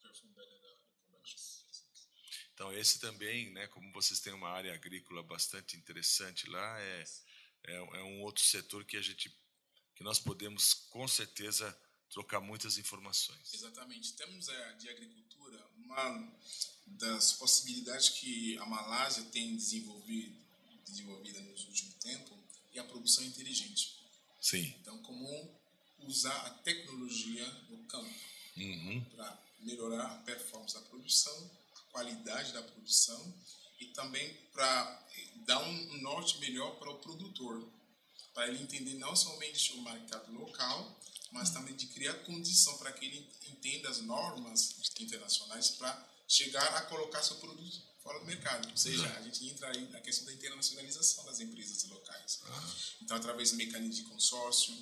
perform 0.00 0.32
better 0.34 0.58
the, 0.60 0.74
the 0.94 1.10
production. 1.10 1.38
Então 2.54 2.72
esse 2.72 2.98
também, 2.98 3.50
né, 3.50 3.66
como 3.68 3.92
vocês 3.92 4.20
têm 4.20 4.32
uma 4.32 4.48
área 4.48 4.72
agrícola 4.72 5.22
bastante 5.22 5.76
interessante 5.76 6.48
lá, 6.48 6.80
é, 6.80 7.04
é, 7.64 7.74
é 7.74 8.02
um 8.02 8.22
outro 8.22 8.42
setor 8.42 8.84
que 8.84 8.96
a 8.96 9.02
gente 9.02 9.28
que 9.98 10.04
nós 10.04 10.20
podemos 10.20 10.74
com 10.90 11.08
certeza 11.08 11.76
trocar 12.08 12.40
muitas 12.40 12.78
informações. 12.78 13.52
Exatamente. 13.52 14.12
Temos 14.12 14.48
é, 14.48 14.72
de 14.74 14.88
agricultura 14.88 15.60
uma 15.76 16.32
das 16.86 17.32
possibilidades 17.32 18.10
que 18.10 18.56
a 18.58 18.64
Malásia 18.64 19.24
tem 19.24 19.56
desenvolvido, 19.56 20.38
desenvolvida 20.86 21.40
nos 21.40 21.66
últimos 21.66 21.94
tempos 21.96 22.38
é 22.72 22.78
a 22.78 22.84
produção 22.84 23.24
inteligente. 23.24 23.98
Sim. 24.40 24.72
Então, 24.80 24.96
como 25.02 25.60
usar 25.98 26.46
a 26.46 26.50
tecnologia 26.50 27.46
no 27.68 27.78
campo 27.88 28.14
Uhum. 28.56 29.04
para 29.14 29.40
melhorar 29.60 30.04
a 30.06 30.18
performance 30.18 30.74
da 30.74 30.80
produção, 30.82 31.50
a 31.76 31.92
qualidade 31.92 32.52
da 32.52 32.62
produção 32.62 33.34
e 33.78 33.86
também 33.86 34.32
para 34.52 35.06
dar 35.46 35.60
um 35.60 36.00
norte 36.00 36.38
melhor 36.38 36.76
para 36.76 36.90
o 36.90 36.98
produtor, 36.98 37.68
para 38.38 38.46
ele 38.46 38.62
entender 38.62 38.94
não 38.94 39.16
somente 39.16 39.72
o 39.72 39.82
mercado 39.82 40.32
local, 40.32 40.96
mas 41.32 41.50
também 41.50 41.74
de 41.74 41.88
criar 41.88 42.14
condição 42.22 42.78
para 42.78 42.92
que 42.92 43.04
ele 43.04 43.28
entenda 43.48 43.88
as 43.88 44.00
normas 44.02 44.76
internacionais 45.00 45.70
para 45.70 46.08
chegar 46.28 46.68
a 46.76 46.82
colocar 46.82 47.20
seu 47.20 47.34
produto 47.38 47.82
fora 48.00 48.20
do 48.20 48.26
mercado. 48.26 48.70
Ou 48.70 48.76
seja, 48.76 49.04
a 49.18 49.22
gente 49.22 49.44
entra 49.44 49.68
aí 49.70 49.88
na 49.88 50.00
questão 50.00 50.24
da 50.24 50.32
internacionalização 50.32 51.24
das 51.24 51.40
empresas 51.40 51.82
locais. 51.88 52.40
Então, 53.02 53.16
através 53.16 53.50
de 53.50 53.56
mecanismos 53.56 53.96
de 53.96 54.02
consórcio, 54.04 54.72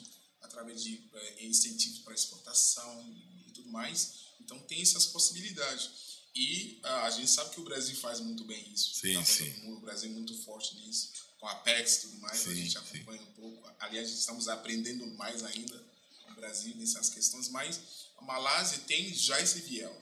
através 0.42 0.82
de 0.82 1.02
eh, 1.14 1.46
incentivos 1.46 2.00
para 2.00 2.12
exportação 2.12 3.10
e, 3.10 3.52
tudo 3.52 3.70
mais. 3.70 4.26
Então, 4.38 4.58
tem 4.64 4.82
essas 4.82 5.06
possibilidades. 5.06 5.90
E 6.34 6.78
ah, 6.82 7.04
a 7.04 7.10
gente 7.10 7.30
sabe 7.30 7.54
que 7.54 7.60
o 7.60 7.64
Brasil 7.64 7.96
faz 7.96 8.20
muito 8.20 8.44
bem 8.44 8.70
isso. 8.70 8.96
Sim, 8.96 9.14
Tá 9.14 9.24
sim. 9.24 9.72
O 9.72 9.80
Brasil 9.80 10.10
é 10.10 10.12
muito 10.12 10.36
forte 10.42 10.76
nisso, 10.76 11.10
com 11.38 11.46
a 11.46 11.52
Apex 11.52 11.96
e 11.96 12.00
tudo 12.02 12.18
mais. 12.18 12.40
a 12.40 12.44
Sim, 12.44 12.54
gente 12.54 12.72
sim. 12.72 12.78
acompanha 12.78 13.22
um 13.22 13.32
pouco. 13.32 13.70
Aliás, 13.80 14.10
estamos 14.10 14.48
aprendendo 14.48 15.06
mais 15.16 15.44
ainda 15.44 15.82
no 16.28 16.34
Brasil 16.34 16.74
nessas 16.76 17.10
questões. 17.10 17.48
Mas 17.48 17.80
a 18.16 18.22
Malásia 18.22 18.78
tem 18.86 19.12
já 19.14 19.40
esse 19.40 19.60
viés 19.60 19.92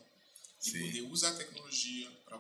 de 0.63 0.71
Sim. 0.71 0.87
poder 0.87 1.03
usar 1.03 1.31
a 1.31 1.35
tecnologia 1.35 2.11
para 2.25 2.39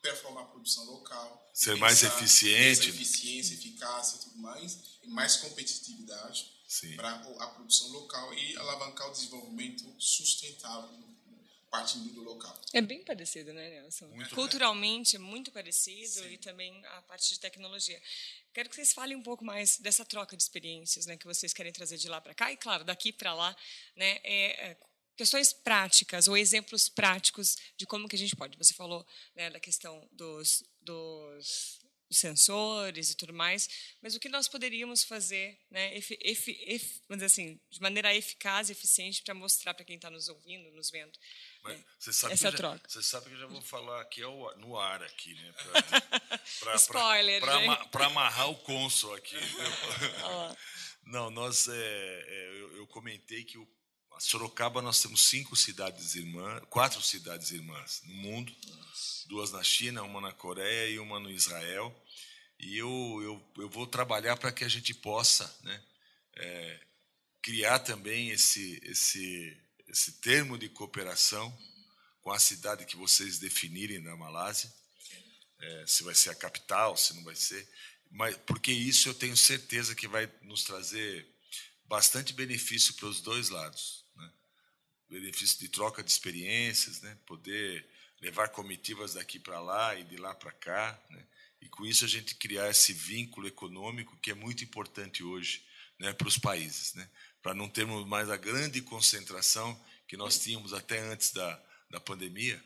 performar 0.00 0.44
a 0.44 0.46
produção 0.46 0.84
local. 0.84 1.50
Ser 1.52 1.76
mais 1.76 2.00
pensar 2.00 2.16
eficiente. 2.18 2.86
nessa 2.86 2.88
eficiência, 2.88 3.54
eficácia 3.54 4.16
e 4.16 4.20
tudo 4.20 4.38
mais, 4.38 4.78
e 5.02 5.08
mais 5.08 5.36
competitividade 5.36 6.52
Sim. 6.68 6.96
para 6.96 7.14
a 7.14 7.46
produção 7.48 7.88
local 7.88 8.32
e 8.34 8.56
alavancar 8.56 9.08
o 9.08 9.12
desenvolvimento 9.12 9.84
sustentável 9.98 10.88
partindo 11.70 12.12
do 12.12 12.22
local. 12.22 12.58
É 12.72 12.80
bem 12.80 13.04
parecido, 13.04 13.52
né, 13.52 13.68
Nelson? 13.70 14.10
Culturalmente 14.34 15.16
é 15.16 15.18
muito 15.18 15.50
parecido 15.50 16.28
e 16.28 16.38
também 16.38 16.84
a 16.86 17.02
parte 17.02 17.28
de 17.28 17.40
tecnologia. 17.40 18.00
Quero 18.52 18.68
que 18.68 18.76
vocês 18.76 18.92
falem 18.92 19.16
um 19.16 19.22
pouco 19.22 19.44
mais 19.44 19.78
dessa 19.78 20.04
troca 20.04 20.36
de 20.36 20.42
experiências, 20.42 21.06
né, 21.06 21.16
que 21.16 21.26
vocês 21.26 21.52
querem 21.52 21.72
trazer 21.72 21.98
de 21.98 22.08
lá 22.08 22.20
para 22.20 22.34
cá 22.34 22.50
e, 22.52 22.56
claro, 22.56 22.84
daqui 22.84 23.12
para 23.12 23.34
lá, 23.34 23.54
né, 23.94 24.18
é, 24.24 24.70
é, 24.70 24.76
questões 25.16 25.52
práticas 25.52 26.28
ou 26.28 26.36
exemplos 26.36 26.88
práticos 26.88 27.56
de 27.76 27.86
como 27.86 28.08
que 28.08 28.16
a 28.16 28.18
gente 28.18 28.36
pode. 28.36 28.56
Você 28.56 28.74
falou 28.74 29.06
né, 29.34 29.50
da 29.50 29.60
questão 29.60 30.08
dos, 30.12 30.62
dos 30.80 31.80
dos 32.08 32.18
sensores 32.18 33.10
e 33.10 33.16
tudo 33.16 33.32
mais, 33.32 33.68
mas 34.00 34.14
o 34.14 34.20
que 34.20 34.28
nós 34.28 34.46
poderíamos 34.48 35.02
fazer, 35.04 35.58
né, 35.70 35.96
efi, 35.96 36.16
efi, 36.22 36.56
efi, 36.66 37.02
vamos 37.08 37.22
dizer 37.22 37.26
assim, 37.26 37.60
de 37.68 37.80
maneira 37.80 38.14
eficaz 38.14 38.68
e 38.68 38.72
eficiente 38.72 39.22
para 39.22 39.34
mostrar 39.34 39.74
para 39.74 39.84
quem 39.84 39.96
está 39.96 40.08
nos 40.10 40.28
ouvindo, 40.28 40.70
nos 40.72 40.90
vendo, 40.90 41.18
Mas 41.62 41.84
sabe 42.12 42.34
Essa 42.34 42.48
eu 42.48 42.52
já, 42.52 42.56
troca. 42.56 42.88
Você 42.88 43.02
sabe 43.02 43.26
que 43.26 43.34
eu 43.34 43.38
já 43.40 43.46
vou 43.46 43.60
falar 43.62 44.00
aqui 44.02 44.22
ao- 44.22 44.56
no 44.58 44.78
ar 44.78 45.02
aqui, 45.02 45.34
né? 45.34 45.52
Pra, 45.52 45.72
pra- 46.60 46.74
Spoiler, 46.76 47.42
pra 47.90 48.06
amarrar 48.06 48.50
o 48.50 48.56
cônsul 48.58 49.14
aqui. 49.14 49.36
Não, 51.06 51.30
nós 51.30 51.68
é, 51.68 51.72
é, 51.74 52.48
eu, 52.60 52.76
eu 52.78 52.86
comentei 52.88 53.44
que 53.44 53.56
o 53.56 53.66
a 54.16 54.20
Sorocaba 54.20 54.80
nós 54.80 55.02
temos 55.02 55.28
cinco 55.28 55.54
cidades 55.54 56.14
irmãs, 56.14 56.62
quatro 56.70 57.02
cidades 57.02 57.50
irmãs 57.50 58.00
no 58.06 58.14
mundo, 58.14 58.54
duas 59.26 59.52
na 59.52 59.62
China, 59.62 60.02
uma 60.02 60.22
na 60.22 60.32
Coreia 60.32 60.88
e 60.88 60.98
uma 60.98 61.20
no 61.20 61.30
Israel. 61.30 61.94
E 62.58 62.78
eu, 62.78 63.20
eu, 63.22 63.62
eu 63.62 63.68
vou 63.68 63.86
trabalhar 63.86 64.38
para 64.38 64.50
que 64.50 64.64
a 64.64 64.68
gente 64.68 64.94
possa, 64.94 65.54
né, 65.62 65.82
é, 66.34 66.80
criar 67.42 67.80
também 67.80 68.30
esse, 68.30 68.80
esse, 68.84 69.54
esse 69.86 70.12
termo 70.12 70.56
de 70.56 70.70
cooperação 70.70 71.54
com 72.22 72.32
a 72.32 72.38
cidade 72.38 72.86
que 72.86 72.96
vocês 72.96 73.38
definirem 73.38 73.98
na 73.98 74.16
Malásia, 74.16 74.72
é, 75.60 75.84
se 75.86 76.02
vai 76.02 76.14
ser 76.14 76.30
a 76.30 76.34
capital, 76.34 76.96
se 76.96 77.14
não 77.14 77.22
vai 77.22 77.36
ser, 77.36 77.68
mas 78.10 78.34
porque 78.46 78.72
isso 78.72 79.10
eu 79.10 79.14
tenho 79.14 79.36
certeza 79.36 79.94
que 79.94 80.08
vai 80.08 80.26
nos 80.40 80.64
trazer 80.64 81.28
bastante 81.84 82.32
benefício 82.32 82.94
para 82.94 83.08
os 83.08 83.20
dois 83.20 83.50
lados? 83.50 84.05
Benefício 85.08 85.58
de 85.58 85.68
troca 85.68 86.02
de 86.02 86.10
experiências, 86.10 87.00
né? 87.00 87.16
poder 87.26 87.86
levar 88.20 88.48
comitivas 88.48 89.14
daqui 89.14 89.38
para 89.38 89.60
lá 89.60 89.94
e 89.94 90.04
de 90.04 90.16
lá 90.16 90.34
para 90.34 90.52
cá, 90.52 91.00
né? 91.10 91.24
e 91.60 91.68
com 91.68 91.84
isso 91.86 92.04
a 92.04 92.08
gente 92.08 92.34
criar 92.34 92.70
esse 92.70 92.92
vínculo 92.92 93.46
econômico 93.46 94.16
que 94.18 94.30
é 94.30 94.34
muito 94.34 94.64
importante 94.64 95.22
hoje 95.22 95.64
né, 95.98 96.12
para 96.12 96.28
os 96.28 96.38
países, 96.38 96.94
né? 96.94 97.08
para 97.42 97.54
não 97.54 97.68
termos 97.68 98.06
mais 98.06 98.30
a 98.30 98.36
grande 98.36 98.80
concentração 98.82 99.78
que 100.08 100.16
nós 100.16 100.38
tínhamos 100.38 100.72
até 100.72 100.98
antes 101.00 101.32
da, 101.32 101.62
da 101.90 102.00
pandemia. 102.00 102.62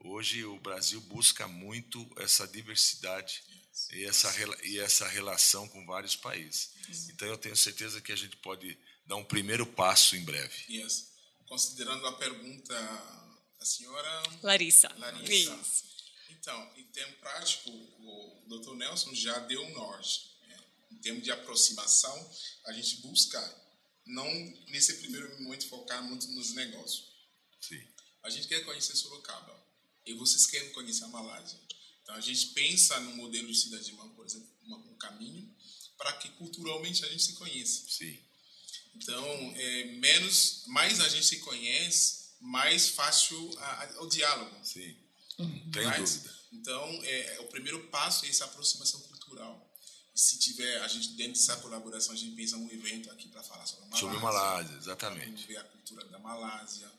Hoje 0.00 0.44
o 0.44 0.58
Brasil 0.58 1.00
busca 1.02 1.46
muito 1.46 2.10
essa 2.16 2.48
diversidade 2.48 3.42
e 3.92 4.04
essa, 4.04 4.34
e 4.64 4.78
essa 4.78 5.06
relação 5.08 5.68
com 5.68 5.84
vários 5.84 6.16
países. 6.16 6.72
Então 7.10 7.28
eu 7.28 7.36
tenho 7.38 7.56
certeza 7.56 8.00
que 8.00 8.12
a 8.12 8.16
gente 8.16 8.36
pode 8.38 8.76
dar 9.06 9.16
um 9.16 9.24
primeiro 9.24 9.66
passo 9.66 10.16
em 10.16 10.24
breve. 10.24 10.54
Yes. 10.68 11.09
Considerando 11.50 12.06
a 12.06 12.12
pergunta 12.12 12.74
da 13.58 13.66
senhora 13.66 14.22
Larissa. 14.40 14.88
Larissa. 14.96 15.52
Isso. 15.60 15.84
Então, 16.30 16.72
em 16.76 16.84
termos 16.92 17.16
práticos, 17.16 17.72
o 17.98 18.44
Dr. 18.46 18.74
Nelson 18.76 19.12
já 19.12 19.36
deu 19.40 19.60
o 19.60 19.70
norte. 19.70 20.30
né? 20.46 20.64
Em 20.92 20.98
termos 20.98 21.24
de 21.24 21.32
aproximação, 21.32 22.30
a 22.66 22.72
gente 22.72 22.98
busca 22.98 23.40
não 24.06 24.32
nesse 24.68 24.98
primeiro 24.98 25.42
momento 25.42 25.66
focar 25.66 26.00
muito 26.04 26.28
nos 26.28 26.54
negócios. 26.54 27.08
Sim. 27.60 27.84
A 28.22 28.30
gente 28.30 28.46
quer 28.46 28.64
conhecer 28.64 28.94
Sorocaba 28.94 29.60
e 30.06 30.14
vocês 30.14 30.46
querem 30.46 30.70
conhecer 30.70 31.02
a 31.02 31.08
Malásia. 31.08 31.58
Então 32.04 32.14
a 32.14 32.20
gente 32.20 32.46
pensa 32.54 33.00
no 33.00 33.16
modelo 33.16 33.48
de 33.48 33.58
cidade 33.58 33.90
irmã, 33.90 34.08
por 34.10 34.24
exemplo, 34.24 34.48
um 34.62 34.96
caminho 34.98 35.52
para 35.98 36.12
que 36.18 36.28
culturalmente 36.30 37.04
a 37.04 37.08
gente 37.08 37.24
se 37.24 37.32
conheça. 37.32 37.88
Sim. 37.88 38.29
Então, 38.94 39.24
é, 39.56 39.84
menos, 39.98 40.64
mais 40.66 41.00
a 41.00 41.08
gente 41.08 41.24
se 41.26 41.38
conhece, 41.40 42.30
mais 42.40 42.88
fácil 42.90 43.50
a- 43.58 43.84
a- 43.84 44.02
o 44.02 44.06
diálogo. 44.08 44.54
Sim. 44.64 44.96
Tenho 45.72 45.88
Mas, 45.88 46.16
dúvida. 46.16 46.38
Então, 46.52 46.84
é, 47.04 47.38
o 47.40 47.44
primeiro 47.46 47.86
passo 47.88 48.26
é 48.26 48.28
essa 48.28 48.44
aproximação 48.44 49.00
cultural. 49.02 49.66
Se 50.14 50.38
tiver, 50.38 50.82
a 50.82 50.88
gente 50.88 51.10
dentro 51.10 51.32
dessa 51.34 51.56
colaboração, 51.58 52.12
a 52.12 52.16
gente 52.16 52.34
pensa 52.36 52.56
um 52.56 52.70
evento 52.70 53.10
aqui 53.10 53.28
para 53.28 53.42
falar 53.42 53.64
sobre 53.66 53.84
a 53.84 53.88
Malásia. 53.88 54.00
Sobre 54.08 54.18
Malásia, 54.22 54.66
Vamos 54.68 54.82
exatamente. 54.86 55.46
ver 55.46 55.56
a 55.56 55.64
cultura 55.64 56.04
da 56.06 56.18
Malásia, 56.18 56.90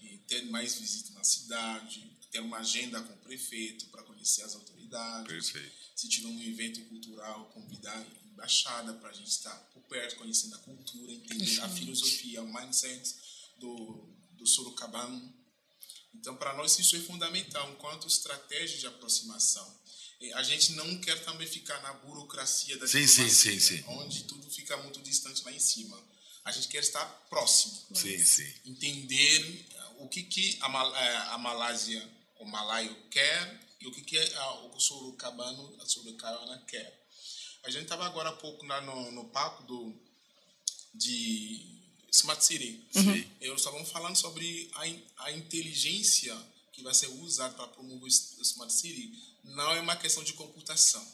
e 0.00 0.18
ter 0.18 0.42
mais 0.46 0.74
visitas 0.74 1.10
na 1.14 1.22
cidade, 1.24 2.10
ter 2.30 2.40
uma 2.40 2.58
agenda 2.58 3.00
com 3.02 3.12
o 3.12 3.16
prefeito 3.18 3.86
para 3.86 4.02
conhecer 4.02 4.42
as 4.42 4.54
autoridades. 4.54 5.28
Perfeito. 5.50 5.72
Se 5.94 6.08
tiver 6.08 6.28
um 6.28 6.42
evento 6.42 6.80
cultural, 6.86 7.46
convidar 7.54 8.04
a 8.38 8.46
embaixada 8.46 8.92
para 8.94 9.10
a 9.10 9.12
gente 9.12 9.30
estar 9.30 9.54
por 9.72 9.82
perto, 9.82 10.16
conhecendo 10.16 10.54
a 10.54 10.58
cultura, 10.58 11.12
entender 11.12 11.60
a 11.60 11.68
filosofia, 11.68 12.42
o 12.42 12.52
mindset 12.52 13.14
do, 13.58 14.08
do 14.32 14.46
sorocabano. 14.46 15.34
Então, 16.14 16.36
para 16.36 16.54
nós, 16.54 16.78
isso 16.78 16.96
é 16.96 17.00
fundamental, 17.00 17.70
enquanto 17.72 18.06
estratégia 18.06 18.78
de 18.78 18.86
aproximação. 18.86 19.76
A 20.34 20.42
gente 20.42 20.72
não 20.72 20.98
quer 21.00 21.22
também 21.24 21.46
ficar 21.46 21.80
na 21.82 21.92
burocracia 21.94 22.78
da 22.78 22.86
sim, 22.86 23.06
sim, 23.06 23.28
sim, 23.28 23.60
sim. 23.60 23.84
onde 23.88 24.24
tudo 24.24 24.50
fica 24.50 24.76
muito 24.78 25.00
distante 25.02 25.44
lá 25.44 25.52
em 25.52 25.58
cima. 25.58 26.02
A 26.44 26.52
gente 26.52 26.68
quer 26.68 26.78
estar 26.78 27.04
próximo. 27.28 27.76
Sim, 27.94 28.18
sim. 28.24 28.54
Entender 28.64 29.66
o 29.98 30.08
que, 30.08 30.22
que 30.22 30.58
a, 30.62 30.68
Mal 30.68 30.94
é, 30.96 31.16
a 31.16 31.38
Malásia, 31.38 32.16
o 32.38 32.44
malaio 32.46 32.94
quer 33.10 33.60
e 33.80 33.86
o 33.86 33.92
que, 33.92 34.02
que 34.02 34.18
o 34.72 34.80
sorocabano, 34.80 35.76
a 35.80 35.86
sorocabana 35.86 36.64
quer. 36.66 37.05
A 37.66 37.70
gente 37.70 37.82
estava 37.82 38.06
agora 38.06 38.28
há 38.28 38.32
pouco 38.32 38.64
lá 38.64 38.80
no, 38.80 39.10
no 39.10 39.24
palco 39.24 39.64
do, 39.64 39.92
de 40.94 41.66
Smart 42.12 42.44
City. 42.44 42.80
Uhum. 42.94 43.30
Eu 43.40 43.56
estávamos 43.56 43.90
falando 43.90 44.14
sobre 44.14 44.70
a, 44.74 45.24
a 45.24 45.32
inteligência 45.32 46.36
que 46.72 46.80
vai 46.84 46.94
ser 46.94 47.08
usada 47.08 47.54
para 47.54 47.66
promover 47.66 48.04
o 48.04 48.42
Smart 48.42 48.72
City. 48.72 49.12
Não 49.42 49.72
é 49.72 49.80
uma 49.80 49.96
questão 49.96 50.22
de 50.22 50.32
computação, 50.34 51.04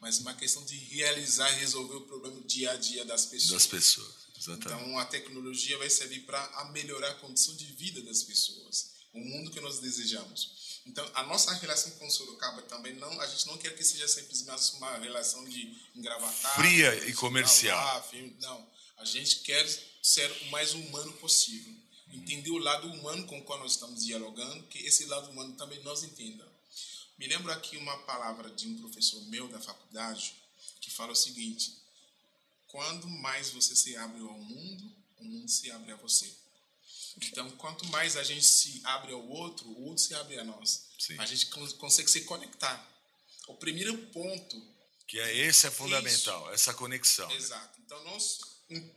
mas 0.00 0.18
uma 0.20 0.32
questão 0.32 0.64
de 0.64 0.76
realizar 0.76 1.52
e 1.52 1.60
resolver 1.60 1.96
o 1.96 2.06
problema 2.06 2.40
dia 2.40 2.70
a 2.70 2.76
dia 2.76 3.04
das 3.04 3.26
pessoas. 3.26 3.50
Das 3.50 3.66
pessoas, 3.66 4.14
exatamente. 4.34 4.82
Então, 4.82 4.98
a 4.98 5.04
tecnologia 5.04 5.76
vai 5.76 5.90
servir 5.90 6.20
para 6.20 6.70
melhorar 6.72 7.10
a 7.10 7.14
condição 7.16 7.54
de 7.54 7.66
vida 7.66 8.00
das 8.00 8.22
pessoas, 8.22 8.92
o 9.12 9.20
mundo 9.20 9.50
que 9.50 9.60
nós 9.60 9.78
desejamos. 9.78 10.80
Então, 10.86 11.08
a 11.14 11.22
nossa 11.24 11.52
relação 11.54 11.90
com 11.92 12.10
Sorocaba 12.10 12.62
também 12.62 12.94
não, 12.94 13.20
a 13.20 13.26
gente 13.26 13.46
não 13.46 13.58
quer 13.58 13.76
que 13.76 13.84
seja 13.84 14.08
simplesmente 14.08 14.72
uma 14.76 14.96
relação 14.98 15.44
de 15.44 15.76
engravatar, 15.94 16.56
fria 16.56 17.08
e 17.08 17.12
comercial. 17.12 18.10
Não, 18.40 18.70
a 18.96 19.04
gente 19.04 19.40
quer 19.40 19.66
ser 20.02 20.30
o 20.42 20.46
mais 20.46 20.72
humano 20.72 21.12
possível, 21.14 21.74
entender 22.10 22.50
o 22.50 22.58
lado 22.58 22.88
humano 22.88 23.26
com 23.26 23.38
o 23.38 23.44
qual 23.44 23.58
nós 23.58 23.72
estamos 23.72 24.04
dialogando, 24.04 24.62
que 24.64 24.78
esse 24.78 25.04
lado 25.04 25.30
humano 25.30 25.54
também 25.56 25.82
nós 25.82 26.02
entenda. 26.02 26.46
Me 27.18 27.26
lembro 27.26 27.52
aqui 27.52 27.76
uma 27.76 27.98
palavra 27.98 28.48
de 28.50 28.66
um 28.66 28.78
professor 28.78 29.20
meu 29.26 29.48
da 29.48 29.60
faculdade 29.60 30.34
que 30.80 30.90
fala 30.90 31.12
o 31.12 31.16
seguinte: 31.16 31.76
quando 32.68 33.08
mais 33.08 33.50
você 33.50 33.74
se 33.74 33.96
abre 33.96 34.20
ao 34.20 34.38
mundo, 34.38 34.96
o 35.18 35.24
mundo 35.24 35.48
se 35.48 35.70
abre 35.70 35.92
a 35.92 35.96
você. 35.96 36.32
Então, 37.26 37.50
quanto 37.52 37.86
mais 37.86 38.16
a 38.16 38.22
gente 38.22 38.46
se 38.46 38.80
abre 38.84 39.12
ao 39.12 39.26
outro, 39.28 39.68
o 39.68 39.86
outro 39.86 40.02
se 40.02 40.14
abre 40.14 40.38
a 40.38 40.44
nós. 40.44 40.88
Sim. 40.98 41.18
A 41.18 41.26
gente 41.26 41.46
consegue 41.46 42.10
se 42.10 42.22
conectar. 42.22 42.86
O 43.46 43.54
primeiro 43.54 43.96
ponto. 44.08 44.62
Que 45.06 45.18
é 45.18 45.36
esse 45.36 45.66
é 45.66 45.70
fundamental, 45.70 46.44
isso, 46.44 46.54
essa 46.54 46.74
conexão. 46.74 47.30
Exato. 47.30 47.80
Então, 47.80 48.02
nós, 48.04 48.40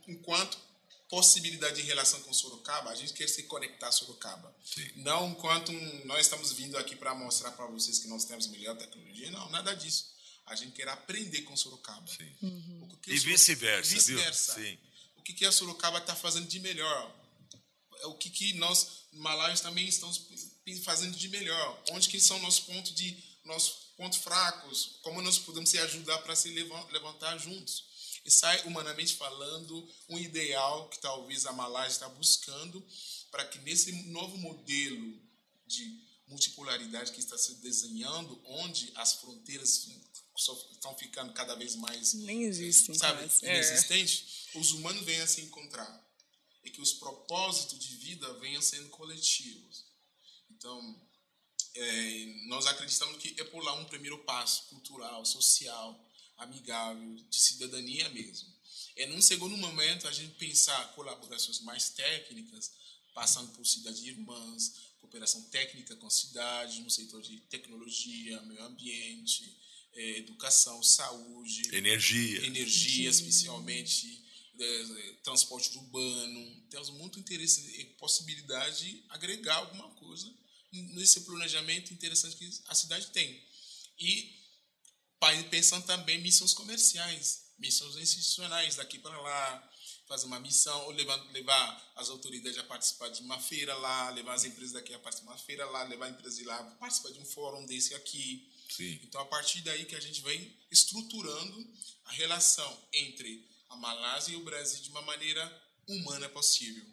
enquanto 0.06 0.58
possibilidade 1.08 1.76
de 1.76 1.82
relação 1.82 2.20
com 2.22 2.32
Sorocaba, 2.32 2.90
a 2.90 2.94
gente 2.94 3.12
quer 3.12 3.28
se 3.28 3.42
conectar 3.42 3.88
a 3.88 3.92
Sorocaba. 3.92 4.54
Sim. 4.64 4.90
Não 4.96 5.30
enquanto 5.30 5.70
nós 6.06 6.20
estamos 6.20 6.52
vindo 6.52 6.76
aqui 6.78 6.96
para 6.96 7.14
mostrar 7.14 7.50
para 7.52 7.66
vocês 7.66 7.98
que 7.98 8.08
nós 8.08 8.24
temos 8.24 8.46
melhor 8.46 8.76
tecnologia, 8.78 9.30
não, 9.30 9.50
nada 9.50 9.74
disso. 9.74 10.10
A 10.46 10.54
gente 10.54 10.72
quer 10.72 10.88
aprender 10.88 11.42
com 11.42 11.54
Sorocaba. 11.54 12.10
Uhum. 12.40 12.88
e 13.06 13.18
vice-versa. 13.18 13.94
Vice-versa. 13.94 14.58
O 15.16 15.22
que, 15.22 15.34
que 15.34 15.44
a 15.44 15.52
Sorocaba 15.52 15.98
está 15.98 16.16
fazendo 16.16 16.46
de 16.46 16.58
melhor? 16.60 17.14
É 18.02 18.06
o 18.06 18.14
que, 18.14 18.28
que 18.28 18.54
nós, 18.54 19.06
malaios, 19.12 19.60
também 19.60 19.86
estamos 19.86 20.20
fazendo 20.84 21.16
de 21.16 21.28
melhor. 21.28 21.82
Onde 21.92 22.08
que 22.08 22.20
são 22.20 22.38
nossos 22.40 22.60
pontos 22.60 22.94
de 22.94 23.16
nossos 23.44 23.92
pontos 23.96 24.18
fracos? 24.18 24.98
Como 25.02 25.22
nós 25.22 25.38
podemos 25.38 25.70
se 25.70 25.78
ajudar 25.78 26.18
para 26.18 26.36
se 26.36 26.48
levantar 26.50 27.38
juntos? 27.38 27.84
E 28.24 28.30
sai, 28.30 28.62
humanamente 28.66 29.14
falando, 29.14 29.88
um 30.08 30.18
ideal 30.18 30.88
que 30.88 31.00
talvez 31.00 31.46
a 31.46 31.52
Malásia 31.52 31.92
está 31.92 32.08
buscando 32.08 32.84
para 33.30 33.44
que 33.46 33.58
nesse 33.60 33.92
novo 34.10 34.36
modelo 34.36 35.20
de 35.66 36.02
multipolaridade 36.26 37.12
que 37.12 37.20
está 37.20 37.36
se 37.36 37.56
desenhando, 37.56 38.40
onde 38.44 38.92
as 38.94 39.14
fronteiras 39.14 39.88
estão 40.72 40.96
ficando 40.96 41.32
cada 41.32 41.54
vez 41.54 41.76
mais 41.76 42.14
nem 42.14 42.44
existem, 42.44 42.94
sabe, 42.94 43.28
é. 43.42 43.54
inexistentes, 43.54 44.48
os 44.54 44.72
humanos 44.72 45.04
venham 45.04 45.24
a 45.24 45.26
se 45.26 45.42
encontrar 45.42 46.01
e 46.64 46.70
que 46.70 46.80
os 46.80 46.92
propósitos 46.92 47.78
de 47.78 47.96
vida 47.96 48.32
venham 48.34 48.62
sendo 48.62 48.88
coletivos. 48.90 49.84
Então, 50.50 51.00
é, 51.74 52.26
nós 52.46 52.66
acreditamos 52.66 53.16
que 53.18 53.40
é 53.40 53.44
por 53.44 53.62
lá 53.62 53.72
um 53.74 53.84
primeiro 53.86 54.18
passo 54.24 54.68
cultural, 54.68 55.24
social, 55.24 56.08
amigável, 56.36 57.16
de 57.28 57.40
cidadania 57.40 58.08
mesmo. 58.10 58.52
É 58.96 59.06
num 59.06 59.22
segundo 59.22 59.56
momento 59.56 60.06
a 60.06 60.12
gente 60.12 60.34
pensar 60.34 60.92
colaborações 60.94 61.60
mais 61.60 61.90
técnicas, 61.90 62.70
passando 63.14 63.52
por 63.52 63.66
cidades 63.66 64.02
irmãs, 64.02 64.92
cooperação 65.00 65.42
técnica 65.50 65.96
com 65.96 66.08
cidades, 66.08 66.78
no 66.78 66.90
setor 66.90 67.22
de 67.22 67.38
tecnologia, 67.40 68.40
meio 68.42 68.64
ambiente, 68.64 69.56
é, 69.94 70.18
educação, 70.18 70.82
saúde, 70.82 71.74
energia, 71.74 72.46
energia 72.46 73.10
especialmente 73.10 74.22
é, 74.58 75.12
transporte 75.22 75.76
urbano, 75.76 76.66
temos 76.70 76.90
muito 76.90 77.18
interesse 77.18 77.80
e 77.80 77.84
possibilidade 77.96 78.84
de 78.84 79.04
agregar 79.08 79.56
alguma 79.56 79.88
coisa 79.94 80.32
nesse 80.72 81.20
planejamento 81.22 81.92
interessante 81.92 82.36
que 82.36 82.50
a 82.66 82.74
cidade 82.74 83.08
tem. 83.08 83.42
E 83.98 84.42
pensando 85.50 85.86
também 85.86 86.20
missões 86.20 86.52
comerciais, 86.52 87.52
missões 87.58 87.96
institucionais 87.96 88.76
daqui 88.76 88.98
para 88.98 89.20
lá, 89.20 89.70
fazer 90.06 90.26
uma 90.26 90.40
missão, 90.40 90.84
ou 90.86 90.90
levar, 90.90 91.16
levar 91.32 91.92
as 91.96 92.08
autoridades 92.08 92.58
a 92.58 92.64
participar 92.64 93.08
de 93.08 93.22
uma 93.22 93.38
feira 93.38 93.74
lá, 93.74 94.10
levar 94.10 94.34
as 94.34 94.44
empresas 94.44 94.72
daqui 94.72 94.92
a 94.92 94.98
participar 94.98 95.32
de 95.32 95.38
uma 95.38 95.46
feira 95.46 95.64
lá, 95.66 95.84
levar 95.84 96.06
a 96.06 96.10
empresa 96.10 96.36
de 96.36 96.44
lá 96.44 96.58
a 96.58 96.64
participar 96.72 97.12
de 97.12 97.20
um 97.20 97.24
fórum 97.24 97.64
desse 97.66 97.94
aqui. 97.94 98.50
Sim. 98.68 98.98
Então, 99.04 99.20
a 99.20 99.26
partir 99.26 99.60
daí 99.62 99.84
que 99.84 99.94
a 99.94 100.00
gente 100.00 100.20
vem 100.22 100.56
estruturando 100.70 101.72
a 102.06 102.12
relação 102.12 102.88
entre 102.92 103.48
a 103.72 103.76
Malásia 103.76 104.32
e 104.32 104.36
o 104.36 104.44
Brasil 104.44 104.82
de 104.82 104.90
uma 104.90 105.02
maneira 105.02 105.62
humana 105.88 106.28
possível, 106.28 106.84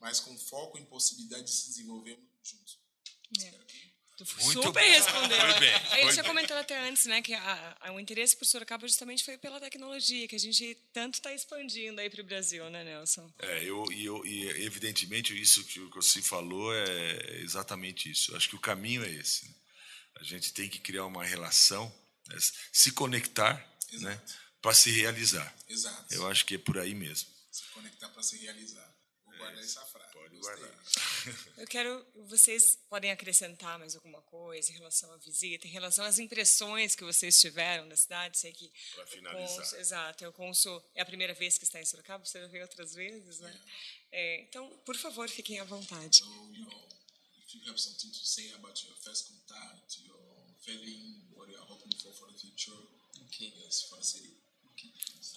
mas 0.00 0.20
com 0.20 0.36
foco 0.38 0.78
em 0.78 0.84
possibilidade 0.84 1.44
de 1.44 1.50
se 1.50 1.68
desenvolver 1.68 2.18
juntos. 2.42 2.78
É. 3.42 3.68
Tu 4.18 4.24
Muito 4.42 4.62
super 4.64 4.82
bem. 4.82 4.90
respondeu. 4.90 5.38
Foi 5.38 5.60
bem. 5.60 5.80
Foi 6.02 6.12
tinha 6.12 6.24
comentado 6.24 6.58
até 6.58 6.76
antes, 6.88 7.06
né, 7.06 7.22
que 7.22 7.32
a, 7.32 7.76
a, 7.80 7.92
o 7.92 8.00
interesse 8.00 8.36
por 8.36 8.46
Sorocaba 8.46 8.88
justamente 8.88 9.24
foi 9.24 9.38
pela 9.38 9.60
tecnologia, 9.60 10.26
que 10.26 10.34
a 10.34 10.40
gente 10.40 10.76
tanto 10.92 11.14
está 11.14 11.32
expandindo 11.32 12.00
aí 12.00 12.10
para 12.10 12.20
o 12.20 12.24
Brasil, 12.24 12.68
né, 12.68 12.82
Nelson? 12.82 13.32
É, 13.38 13.62
eu, 13.62 13.84
e, 13.92 14.04
eu, 14.04 14.26
e 14.26 14.64
evidentemente 14.64 15.40
isso 15.40 15.62
que 15.62 15.78
você 15.94 16.20
falou 16.20 16.74
é 16.74 17.40
exatamente 17.42 18.10
isso. 18.10 18.32
Eu 18.32 18.36
acho 18.36 18.48
que 18.48 18.56
o 18.56 18.60
caminho 18.60 19.04
é 19.04 19.08
esse. 19.08 19.46
Né? 19.46 19.54
A 20.16 20.24
gente 20.24 20.52
tem 20.52 20.68
que 20.68 20.80
criar 20.80 21.06
uma 21.06 21.24
relação, 21.24 21.86
né, 22.26 22.36
se 22.72 22.90
conectar, 22.90 23.54
né, 23.54 23.68
Exato. 23.92 24.04
né? 24.04 24.22
Para 24.60 24.74
se 24.74 24.90
realizar. 24.90 25.54
Exato. 25.68 26.14
Eu 26.14 26.26
acho 26.26 26.44
que 26.44 26.54
é 26.56 26.58
por 26.58 26.78
aí 26.78 26.94
mesmo. 26.94 27.28
Se 27.50 27.62
conectar 27.68 28.08
para 28.08 28.22
se 28.22 28.36
realizar. 28.38 28.94
Vou 29.24 29.34
é, 29.34 29.38
guardar 29.38 29.62
essa 29.62 29.84
frase. 29.86 30.12
Pode 30.12 30.36
Gostei. 30.36 30.56
guardar. 30.56 30.78
Eu 31.58 31.66
quero. 31.66 32.06
Vocês 32.28 32.78
podem 32.88 33.10
acrescentar 33.10 33.78
mais 33.78 33.94
alguma 33.94 34.20
coisa 34.22 34.70
em 34.70 34.74
relação 34.74 35.12
à 35.12 35.16
visita, 35.18 35.66
em 35.66 35.70
relação 35.70 36.04
às 36.04 36.18
impressões 36.18 36.94
que 36.94 37.04
vocês 37.04 37.38
tiveram 37.40 37.88
da 37.88 37.96
cidade? 37.96 38.38
Sei 38.38 38.52
que. 38.52 38.72
Para 38.94 39.06
finalizar. 39.06 39.56
Conso, 39.56 39.76
exato. 39.76 40.28
O 40.28 40.32
Consul 40.32 40.82
é 40.94 41.02
a 41.02 41.06
primeira 41.06 41.34
vez 41.34 41.58
que 41.58 41.64
está 41.64 41.80
em 41.80 41.84
Sorocaba, 41.84 42.24
você 42.24 42.40
já 42.40 42.46
veio 42.46 42.62
outras 42.62 42.94
vezes, 42.94 43.40
né? 43.40 43.60
É, 44.10 44.42
então, 44.42 44.68
por 44.84 44.96
favor, 44.96 45.28
fiquem 45.28 45.60
à 45.60 45.64
vontade. 45.64 46.18
So, 46.18 46.24
you 46.52 46.64
know, 46.64 46.88
if 47.46 47.54
you 47.54 47.70
have 47.70 47.78
something 47.78 48.10
to 48.10 48.26
say 48.26 48.52
about 48.54 48.82
your 48.84 48.96
first 48.96 49.28
contact, 49.28 50.00
your 50.04 50.18
feeling, 50.60 51.26
what 51.34 51.50
you 51.50 51.58
are 51.58 51.66
hoping 51.66 51.94
for 52.00 52.12
for 52.14 52.30
the 52.32 52.38
future, 52.38 52.76
okay. 53.26 53.52
yes, 53.64 53.82
for 53.82 53.98
the 53.98 54.04
city. 54.04 54.38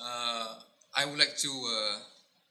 Uh, 0.02 0.56
I 0.96 1.06
would 1.06 1.18
like 1.18 1.38
to 1.38 1.50
uh, 1.50 1.98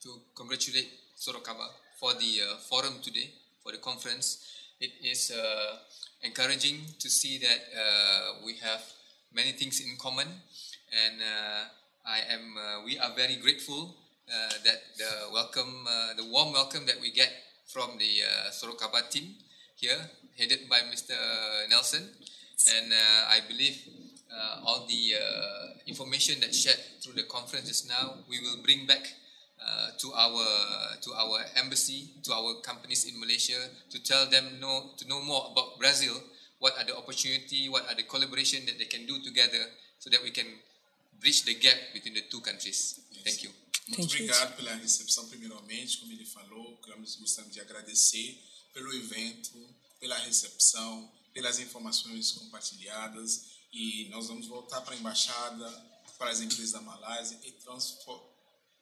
to 0.03 0.11
congratulate 0.35 0.88
Sorocaba 1.14 1.66
for 1.98 2.14
the 2.14 2.42
uh, 2.42 2.57
forum 2.68 2.98
today, 3.03 3.31
for 3.62 3.70
the 3.72 3.79
conference. 3.79 4.42
It 4.81 4.90
is 5.03 5.31
uh, 5.31 5.76
encouraging 6.22 6.81
to 6.98 7.09
see 7.11 7.38
that 7.38 7.61
uh, 7.70 8.46
we 8.46 8.57
have 8.62 8.83
many 9.35 9.53
things 9.53 9.81
in 9.81 9.96
common, 9.98 10.26
and 10.26 11.16
uh, 11.20 11.62
I 12.07 12.18
am. 12.35 12.57
we 12.85 12.98
are 12.98 13.14
very 13.14 13.37
grateful 13.37 13.94
that 14.64 14.81
the 14.96 15.31
welcome, 15.33 15.87
the 16.16 16.24
warm 16.24 16.53
welcome 16.53 16.87
that 16.87 17.00
we 17.00 17.11
get 17.11 17.31
from 17.66 17.98
the 17.98 18.22
Sorocaba 18.50 19.11
team 19.11 19.35
here, 19.76 19.98
headed 20.38 20.68
by 20.68 20.81
Mr. 20.90 21.14
Nelson, 21.68 22.03
and 22.74 22.92
I 23.29 23.40
believe 23.46 23.79
all 24.64 24.87
the 24.88 25.14
information 25.87 26.40
that's 26.40 26.59
shared 26.59 26.79
through 27.01 27.14
the 27.14 27.25
conference 27.25 27.69
just 27.69 27.88
now, 27.88 28.14
we 28.29 28.40
will 28.40 28.62
bring 28.62 28.87
back 28.87 29.03
uh, 29.61 29.90
to 29.99 30.12
our 30.14 30.47
to 31.01 31.12
our 31.12 31.45
embassy, 31.57 32.09
to 32.25 32.33
our 32.33 32.61
companies 32.62 33.05
in 33.05 33.19
Malaysia, 33.21 33.59
to 33.90 34.03
tell 34.03 34.29
them 34.29 34.61
know 34.61 34.90
to 34.97 35.07
know 35.09 35.23
more 35.23 35.53
about 35.53 35.79
Brazil. 35.79 36.14
What 36.59 36.77
are 36.77 36.85
the 36.85 36.97
opportunity? 36.97 37.69
What 37.69 37.88
are 37.88 37.95
the 37.95 38.05
collaboration 38.05 38.66
that 38.66 38.79
they 38.79 38.85
can 38.85 39.07
do 39.07 39.21
together, 39.21 39.64
so 39.99 40.11
that 40.11 40.23
we 40.23 40.31
can 40.31 40.47
bridge 41.21 41.45
the 41.45 41.55
gap 41.55 41.77
between 41.93 42.14
the 42.14 42.25
two 42.31 42.40
countries. 42.40 43.01
Yes. 43.12 43.25
Thank 43.25 43.45
you. 43.45 43.51
Muito 43.88 44.05
obrigado 44.05 44.57
pela 44.57 44.75
recepção, 44.77 45.29
primeiramente, 45.29 45.99
como 45.99 46.12
ele 46.12 46.25
falou, 46.25 46.77
queremos 46.77 47.16
gostaria 47.16 47.51
de 47.51 47.61
agradecer 47.61 48.38
pelo 48.73 48.93
evento, 48.95 49.69
pela 49.99 50.16
recepção, 50.19 51.11
pelas 51.35 51.59
informações 51.59 52.31
compartilhadas 52.33 53.60
e 53.73 54.09
nós 54.11 54.29
vamos 54.29 54.47
voltar 54.47 54.81
para 54.81 54.95
a 54.95 54.99
embaixada, 54.99 55.71
para 56.19 56.31
as 56.31 56.41
empresas 56.41 56.73
da 56.73 56.81
Malásia 56.81 57.39
e 57.45 57.53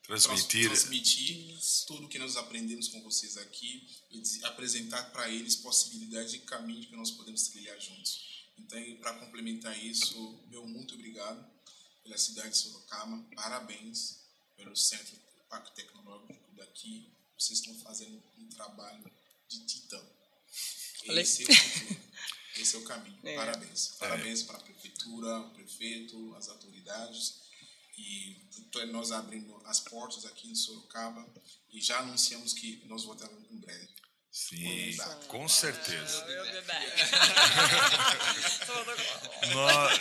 transmitir, 0.09 0.69
transmitir 0.69 1.59
tudo 1.87 2.09
que 2.09 2.19
nós 2.19 2.37
aprendemos 2.37 2.89
com 2.89 3.03
vocês 3.03 3.37
aqui 3.37 3.87
e 4.11 4.23
apresentar 4.45 5.11
para 5.13 5.29
eles 5.29 5.57
possibilidades 5.57 6.33
de 6.33 6.39
caminho 6.41 6.87
que 6.87 6.97
nós 6.97 7.11
podemos 7.11 7.43
trilhar 7.49 7.79
juntos. 7.79 8.47
Então, 8.59 8.81
para 8.97 9.15
complementar 9.15 9.79
isso, 9.85 10.41
meu 10.49 10.67
muito 10.67 10.95
obrigado 10.95 11.45
pela 12.03 12.17
cidade 12.17 12.51
de 12.51 12.59
Sorocaba, 12.59 13.23
parabéns 13.37 14.19
pelo 14.57 14.75
Centro 14.75 15.17
Parque 15.49 15.75
Tecnológico 15.77 16.35
daqui. 16.57 17.07
Vocês 17.39 17.61
estão 17.61 17.75
fazendo 17.81 18.21
um 18.39 18.49
trabalho 18.49 19.05
de 19.49 19.65
titã. 19.67 20.03
Esse 21.05 21.45
é 21.45 21.53
o 21.53 21.55
futuro. 21.55 22.08
Esse 22.59 22.77
é 22.77 22.79
o 22.79 22.85
caminho. 22.85 23.19
É. 23.25 23.37
Parabéns. 23.37 23.97
Parabéns 23.99 24.43
é. 24.43 24.45
para 24.45 24.59
a 24.59 24.61
prefeitura, 24.61 25.39
o 25.41 25.51
prefeito, 25.51 26.35
as 26.37 26.49
autoridades. 26.49 27.49
E 27.97 28.37
nós 28.93 29.11
abrimos 29.11 29.61
as 29.67 29.81
portas 29.81 30.25
aqui 30.25 30.51
em 30.51 30.55
Sorocaba 30.55 31.27
e 31.71 31.81
já 31.81 31.99
anunciamos 31.99 32.53
que 32.53 32.85
nós 32.87 33.05
voltaremos 33.05 33.51
em 33.51 33.57
breve. 33.59 33.89
Sim, 34.31 34.97
com 35.27 35.49
certeza. 35.49 36.25
nós, 39.53 39.99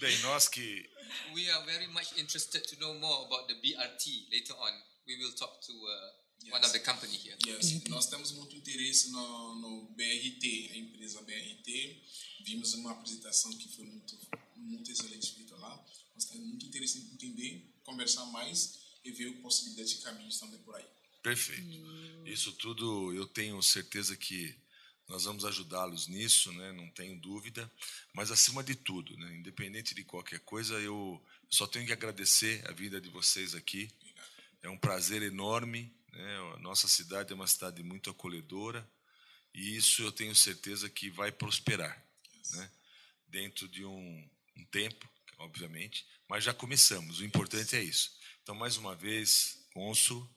bem, 0.00 0.18
nós 0.22 0.48
que 0.48 0.90
we 1.34 1.50
are 1.50 1.64
very 1.64 1.86
much 1.88 2.12
interested 2.18 2.62
to 2.66 2.76
know 2.80 2.94
more 2.94 3.26
about 3.26 3.46
the 3.48 3.54
BRT 3.54 4.30
later 4.32 4.54
on. 4.54 4.72
We 5.06 5.16
will 5.18 5.32
talk 5.32 5.60
to 5.60 5.72
uh, 5.72 6.10
yes. 6.44 6.52
one 6.52 6.64
of 6.64 6.72
the 6.72 6.78
company 6.80 7.16
here. 7.16 7.36
Yes. 7.46 7.82
Nós 7.88 8.06
temos 8.06 8.32
muito 8.32 8.56
interesse 8.56 9.10
no, 9.10 9.54
no 9.56 9.82
BRT, 9.96 10.70
a 10.72 10.76
empresa 10.76 11.20
BRT. 11.22 12.02
Vimos 12.44 12.74
uma 12.74 12.92
apresentação 12.92 13.50
que 13.58 13.68
foi 13.76 13.84
muito, 13.84 14.18
muito 14.56 14.90
excelente 14.90 15.32
feita 15.32 15.56
lá. 15.56 15.84
Nós 16.14 16.24
temos 16.24 16.46
muito 16.46 16.66
interesse 16.66 16.98
em 16.98 17.02
entender, 17.14 17.72
conversar 17.82 18.24
mais 18.26 18.78
e 19.04 19.10
ver 19.10 19.30
possibilidades 19.40 19.92
de 19.92 20.02
caminhos 20.02 20.38
também 20.38 20.58
por 20.60 20.74
aí. 20.74 20.84
Perfeito. 21.22 21.62
Hum. 21.62 22.24
Isso 22.26 22.52
tudo 22.52 23.12
eu 23.12 23.26
tenho 23.26 23.60
certeza 23.62 24.16
que 24.16 24.54
nós 25.10 25.24
vamos 25.24 25.44
ajudá-los 25.44 26.06
nisso, 26.06 26.52
né? 26.52 26.72
não 26.72 26.88
tenho 26.90 27.18
dúvida. 27.18 27.70
Mas, 28.14 28.30
acima 28.30 28.62
de 28.62 28.76
tudo, 28.76 29.16
né? 29.16 29.34
independente 29.34 29.92
de 29.92 30.04
qualquer 30.04 30.38
coisa, 30.40 30.74
eu 30.74 31.20
só 31.48 31.66
tenho 31.66 31.84
que 31.84 31.92
agradecer 31.92 32.64
a 32.68 32.72
vida 32.72 33.00
de 33.00 33.08
vocês 33.08 33.52
aqui. 33.56 33.90
É 34.62 34.70
um 34.70 34.78
prazer 34.78 35.20
enorme. 35.22 35.92
Né? 36.12 36.36
A 36.54 36.58
nossa 36.58 36.88
cidade 36.88 37.32
é 37.32 37.34
uma 37.34 37.46
cidade 37.46 37.82
muito 37.82 38.10
acolhedora 38.10 38.88
e 39.54 39.76
isso 39.76 40.02
eu 40.02 40.12
tenho 40.12 40.34
certeza 40.34 40.88
que 40.88 41.10
vai 41.10 41.32
prosperar 41.32 42.02
né? 42.52 42.70
dentro 43.26 43.68
de 43.68 43.84
um, 43.84 44.30
um 44.56 44.64
tempo, 44.66 45.08
obviamente, 45.38 46.06
mas 46.28 46.44
já 46.44 46.54
começamos. 46.54 47.20
O 47.20 47.24
importante 47.24 47.76
é 47.76 47.82
isso. 47.82 48.16
Então, 48.42 48.54
mais 48.54 48.76
uma 48.76 48.94
vez, 48.94 49.66
Consul, 49.72 50.28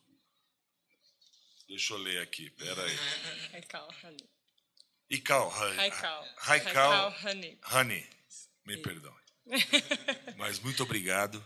deixa 1.67 1.93
eu 1.93 1.97
ler 1.97 2.21
aqui, 2.21 2.49
pera 2.51 2.83
aí. 2.83 2.97
Icau, 5.09 5.49
Raikal. 5.49 6.27
Raikal 6.37 7.15
Honey. 7.23 7.59
Honey. 7.71 8.09
Me 8.65 8.77
perdoe. 8.77 9.23
Mas 10.37 10.59
muito 10.59 10.83
obrigado 10.83 11.45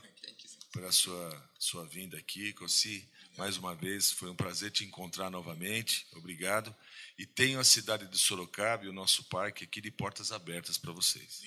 pela 0.71 0.91
sua, 0.91 1.51
sua 1.57 1.85
vinda 1.85 2.17
aqui, 2.17 2.53
Cossi. 2.53 3.09
Mais 3.37 3.55
uma 3.55 3.75
vez, 3.75 4.11
foi 4.11 4.29
um 4.31 4.35
prazer 4.35 4.71
te 4.71 4.83
encontrar 4.83 5.29
novamente. 5.29 6.07
Obrigado. 6.13 6.75
E 7.17 7.25
tenho 7.25 7.59
a 7.59 7.63
cidade 7.63 8.07
de 8.07 8.17
Sorocaba 8.17 8.85
e 8.85 8.89
o 8.89 8.93
nosso 8.93 9.23
parque 9.25 9.63
aqui 9.63 9.79
de 9.79 9.91
portas 9.91 10.31
abertas 10.31 10.77
para 10.77 10.91
vocês. 10.91 11.43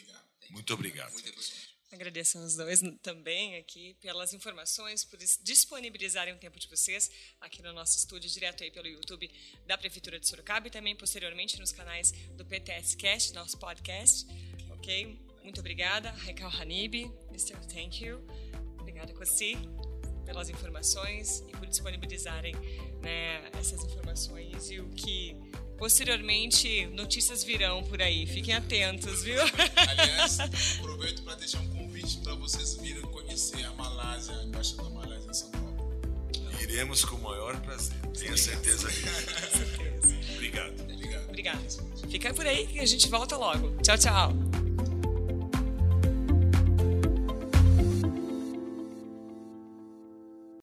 Muito 0.51 0.73
obrigado. 0.73 1.13
Agradeço 1.93 2.39
aos 2.39 2.55
dois 2.55 2.81
também 3.03 3.57
aqui 3.57 3.95
pelas 4.01 4.33
informações, 4.33 5.05
por 5.05 5.19
disponibilizarem 5.19 6.33
o 6.33 6.39
tempo 6.39 6.61
de 6.61 6.69
vocês 6.69 7.11
aqui 7.41 7.61
no 7.63 7.73
nosso 7.73 7.99
estúdio, 7.99 8.31
direto 8.31 8.63
aí 8.63 8.71
pelo 8.71 8.87
YouTube 8.87 9.29
da 9.67 9.77
Prefeitura 9.77 10.21
de 10.21 10.29
Sorocaba 10.29 10.69
e 10.69 10.71
também 10.71 10.95
posteriormente 10.95 11.59
nos 11.59 11.73
canais 11.73 12.13
do 12.37 12.45
PTS 12.47 12.97
Cast, 12.97 13.33
nosso 13.35 13.59
podcast. 13.59 14.25
Ok? 14.71 15.21
Muito 15.43 15.59
obrigada. 15.59 16.13
Raikal 16.13 16.51
Hanib, 16.51 16.95
Mr. 17.31 17.57
Thank 17.67 18.05
you. 18.05 18.25
Obrigada, 18.79 19.13
Cossi, 19.13 19.57
pelas 20.31 20.49
informações 20.49 21.45
e 21.49 21.57
por 21.57 21.67
disponibilizarem 21.67 22.55
né, 23.03 23.43
essas 23.59 23.83
informações 23.85 24.71
e 24.71 24.79
o 24.79 24.89
que 24.91 25.37
posteriormente 25.77 26.87
notícias 26.89 27.43
virão 27.43 27.83
por 27.83 28.01
aí. 28.01 28.27
Fiquem 28.27 28.55
atentos, 28.55 29.25
viu? 29.25 29.41
Aliás, 29.89 30.39
aproveito 30.79 31.25
para 31.25 31.35
deixar 31.35 31.59
um 31.59 31.69
convite 31.71 32.19
para 32.19 32.35
vocês 32.37 32.77
virem 32.77 33.03
conhecer 33.03 33.65
a 33.65 33.73
Malásia, 33.73 34.37
a 34.37 34.45
Embaixada 34.45 34.85
da 34.85 34.91
Malásia 34.91 35.31
em 35.31 35.35
São 35.35 35.51
Paulo. 35.51 36.01
Iremos 36.61 37.05
com 37.05 37.17
o 37.17 37.23
maior 37.23 37.61
prazer, 37.63 37.97
tenho 38.17 38.39
certeza 38.39 38.89
disso. 38.89 39.03
Obrigado. 40.37 40.81
Obrigado. 40.81 41.29
Obrigado. 41.29 42.09
Fica 42.09 42.33
por 42.33 42.47
aí 42.47 42.69
que 42.69 42.79
a 42.79 42.87
gente 42.87 43.09
volta 43.09 43.37
logo. 43.37 43.77
Tchau, 43.83 43.99
tchau. 43.99 44.50